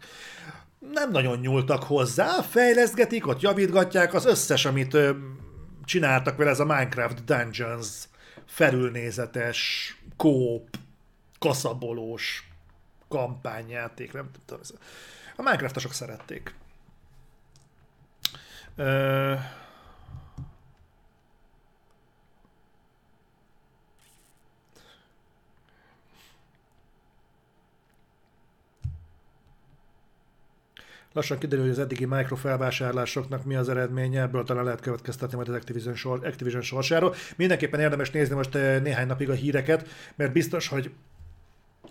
[0.92, 5.10] nem nagyon nyúltak hozzá, fejleszgetik, ott javítgatják, az összes, amit ö,
[5.84, 8.08] csináltak vele, ez a Minecraft Dungeons
[8.48, 10.68] felülnézetes, kóp,
[11.38, 12.48] kaszabolós
[13.08, 14.62] kampányjáték, nem tudom.
[15.36, 16.54] A Minecraftosok szerették.
[18.76, 19.34] Ö...
[31.18, 35.54] Lassan kiderül, hogy az eddigi mikrofelvásárlásoknak mi az eredménye, ebből talán lehet következtetni majd az
[35.54, 37.14] Activision, sor, Activision sorsáról.
[37.36, 40.90] Mindenképpen érdemes nézni most eh, néhány napig a híreket, mert biztos, hogy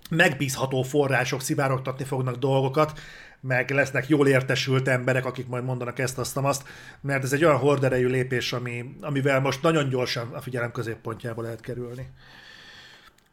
[0.09, 2.99] megbízható források szivárogtatni fognak dolgokat,
[3.41, 6.63] meg lesznek jól értesült emberek, akik majd mondanak ezt, azt, azt,
[7.01, 11.61] mert ez egy olyan horderejű lépés, ami, amivel most nagyon gyorsan a figyelem középpontjába lehet
[11.61, 12.09] kerülni.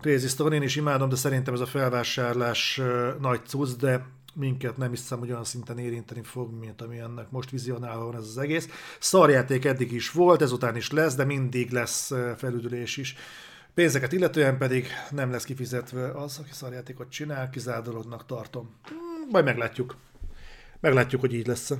[0.01, 4.05] Crazy Stone, én is imádom, de szerintem ez a felvásárlás uh, nagy cucc, de
[4.35, 8.27] minket nem hiszem, hogy olyan szinten érinteni fog, mint ami ennek most vizionálva van ez
[8.27, 8.69] az egész.
[9.01, 13.17] Szarjáték eddig is volt, ezután is lesz, de mindig lesz felüdülés is.
[13.75, 18.71] Pénzeket illetően pedig nem lesz kifizetve az, aki szarjátékot csinál, kizárt dolognak tartom.
[18.89, 19.97] Hmm, majd meglátjuk.
[20.81, 21.73] Meglátjuk, hogy így lesz.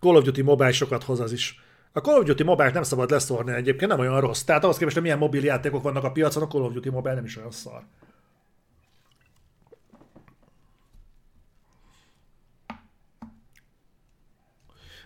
[0.00, 1.60] Call of Duty Mobile sokat hoz az is.
[1.92, 4.42] A Call of Duty Mobile nem szabad leszórni egyébként, nem olyan rossz.
[4.42, 7.14] Tehát ahhoz képest, hogy milyen mobil játékok vannak a piacon, a Call of Duty Mobile
[7.14, 7.82] nem is olyan szar.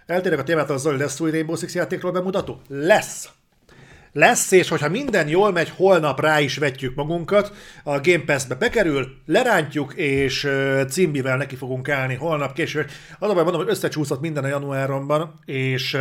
[0.07, 2.61] Eltérek a témától, az Zoli lesz új Rainbow Six játékról bemutató?
[2.69, 3.29] Lesz!
[4.13, 7.53] Lesz, és hogyha minden jól megy, holnap rá is vetjük magunkat,
[7.85, 10.49] a Game Pass-be bekerül, lerántjuk, és
[10.89, 12.91] cimbivel neki fogunk állni holnap később.
[13.19, 15.97] Az a baj, mondom, hogy összecsúszott minden a januáromban, és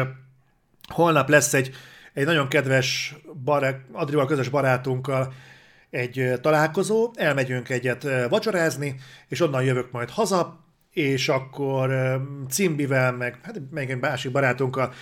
[0.88, 1.72] holnap lesz egy,
[2.14, 5.34] egy nagyon kedves barát, Adrival közös barátunkkal
[5.90, 8.96] egy találkozó, elmegyünk egyet vacsorázni,
[9.28, 10.65] és onnan jövök majd haza,
[10.96, 11.92] és akkor
[12.50, 14.94] Cimbivel, meg hát még egy másik barátunkkal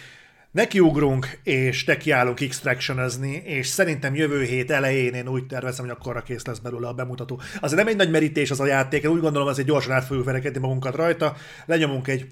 [0.52, 6.46] nekiugrunk, és nekiállunk extractionezni, és szerintem jövő hét elején én úgy tervezem, hogy akkorra kész
[6.46, 7.42] lesz belőle a bemutató.
[7.60, 10.26] Azért nem egy nagy merítés az a játék, én úgy gondolom, hogy gyorsan át fogjuk
[10.26, 11.36] verekedni magunkat rajta,
[11.66, 12.28] lenyomunk egy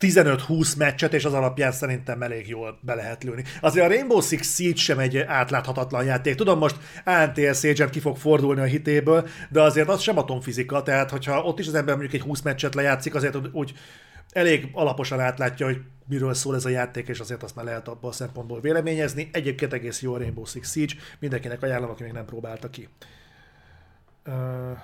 [0.00, 3.44] 15-20 meccset, és az alapján szerintem elég jól be lehet lőni.
[3.60, 6.34] Azért a Rainbow Six Siege sem egy átláthatatlan játék.
[6.34, 11.10] Tudom, most ANTS Agent ki fog fordulni a hitéből, de azért az sem atomfizika, tehát
[11.10, 13.72] hogyha ott is az ember mondjuk egy 20 meccset lejátszik, azért úgy
[14.32, 18.10] elég alaposan átlátja, hogy miről szól ez a játék, és azért azt már lehet abból
[18.10, 19.28] a szempontból véleményezni.
[19.32, 22.88] Egyébként egész jó a Rainbow Six Siege, mindenkinek ajánlom, aki még nem próbálta ki.
[24.26, 24.78] Uh...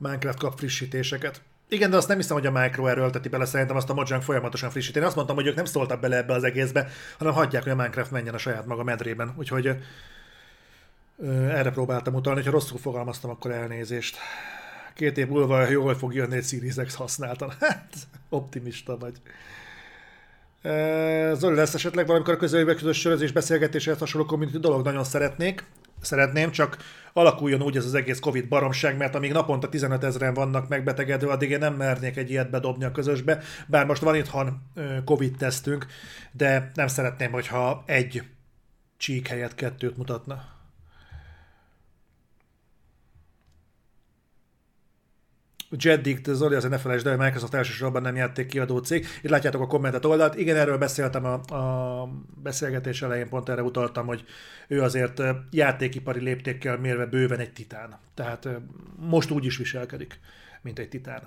[0.00, 1.42] Minecraft kap frissítéseket.
[1.68, 4.70] Igen, de azt nem hiszem, hogy a Micro erőlteti bele, szerintem azt a Mojang folyamatosan
[4.70, 4.96] frissít.
[4.96, 6.88] Én azt mondtam, hogy ők nem szóltak bele ebbe az egészbe,
[7.18, 9.34] hanem hagyják, hogy a Minecraft menjen a saját maga medrében.
[9.36, 14.16] Úgyhogy ö, erre próbáltam utalni, ha rosszul fogalmaztam, akkor elnézést.
[14.94, 17.52] Két év múlva jól fog jönni egy Series X használtan.
[17.60, 17.94] Hát,
[18.28, 19.14] optimista vagy.
[21.32, 25.64] Zoli lesz esetleg valamikor a közeljövő közös sörözés beszélgetéshez hasonló community dolog, nagyon szeretnék
[26.00, 26.76] szeretném, csak
[27.12, 31.50] alakuljon úgy ez az egész Covid baromság, mert amíg naponta 15 ezeren vannak megbetegedve, addig
[31.50, 34.62] én nem mernék egy ilyet bedobni a közösbe, bár most van itthon
[35.04, 35.86] Covid tesztünk,
[36.32, 38.22] de nem szeretném, hogyha egy
[38.96, 40.59] csík helyett kettőt mutatna.
[45.78, 49.06] Jeddig, Zoli, azért ne felejtsd el, hogy Microsoft elsősorban nem játék kiadó cég.
[49.22, 50.34] Itt látjátok a kommentet oldalt.
[50.34, 52.08] Igen, erről beszéltem a, a
[52.42, 54.24] beszélgetés elején, pont erre utaltam, hogy
[54.68, 57.98] ő azért játékipari léptékkel mérve bőven egy titán.
[58.14, 58.48] Tehát
[58.96, 60.20] most úgy is viselkedik,
[60.62, 61.22] mint egy titán.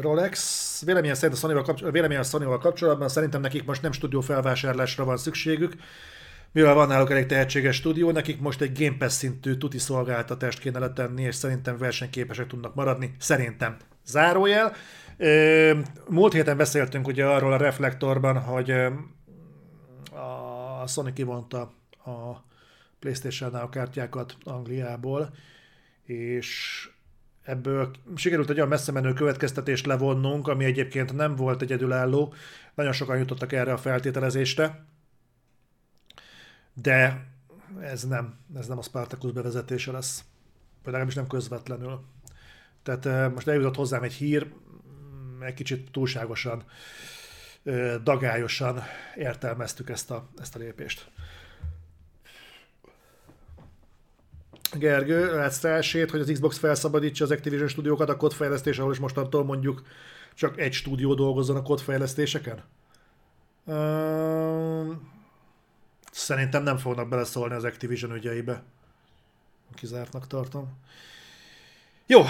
[0.00, 4.20] Rolex véleményem szerint a Sony-val, kapcsol- véleményem a Sony-val kapcsolatban szerintem nekik most nem stúdió
[4.20, 5.74] felvásárlásra van szükségük,
[6.52, 10.78] mivel van náluk elég tehetséges stúdió, nekik most egy Game Pass szintű tuti szolgáltatást kéne
[10.78, 13.14] letenni, és szerintem versenyképesek tudnak maradni.
[13.18, 13.76] Szerintem.
[14.06, 14.72] Zárójel.
[16.08, 18.70] Múlt héten beszéltünk ugye arról a reflektorban, hogy
[20.80, 21.60] a Sony kivonta
[22.04, 22.44] a
[22.98, 25.30] PlayStation-nál a kártyákat Angliából,
[26.04, 26.88] és
[27.42, 32.34] ebből sikerült egy olyan messze menő következtetést levonnunk, ami egyébként nem volt egyedülálló.
[32.74, 34.84] Nagyon sokan jutottak erre a feltételezésre.
[36.74, 37.26] De
[37.80, 40.24] ez nem, ez nem a Spartacus bevezetése lesz.
[40.82, 42.04] Vagy legalábbis nem közvetlenül.
[42.82, 46.64] Tehát eh, most eljutott hozzám egy hír, mm, egy kicsit túlságosan,
[48.02, 48.82] dagályosan
[49.16, 51.10] értelmeztük ezt a, ezt a lépést.
[54.72, 58.98] Gergő, látsz rá esélyt, hogy az Xbox felszabadítsa az Activision stúdiókat a kodfejlesztés, ahol is
[58.98, 59.82] mostantól mondjuk
[60.34, 62.62] csak egy stúdió dolgozzon a kodfejlesztéseken?
[63.64, 64.96] Uh,
[66.12, 68.62] szerintem nem fognak beleszólni az Activision ügyeibe.
[69.74, 70.78] Kizártnak tartom.
[72.06, 72.24] Jó,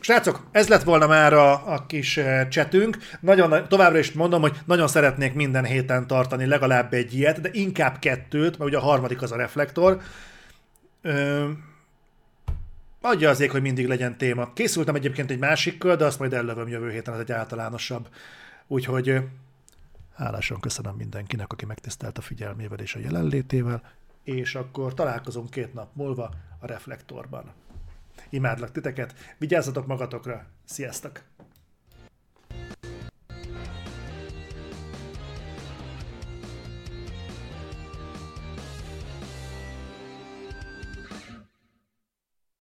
[0.00, 2.96] Srácok, ez lett volna már a, a kis csetünk.
[3.20, 7.98] Nagyon, továbbra is mondom, hogy nagyon szeretnék minden héten tartani legalább egy ilyet, de inkább
[7.98, 10.00] kettőt, mert ugye a harmadik az a reflektor.
[13.04, 14.52] Adja azért, hogy mindig legyen téma.
[14.52, 18.08] Készültem egyébként egy másikkal, de azt majd ellövöm jövő héten, ez egy általánosabb.
[18.66, 19.20] Úgyhogy
[20.14, 23.82] hálásan köszönöm mindenkinek, aki megtisztelt a figyelmével és a jelenlétével,
[24.24, 27.52] és akkor találkozunk két nap múlva a reflektorban.
[28.28, 31.22] Imádlak titeket, vigyázzatok magatokra, sziasztok!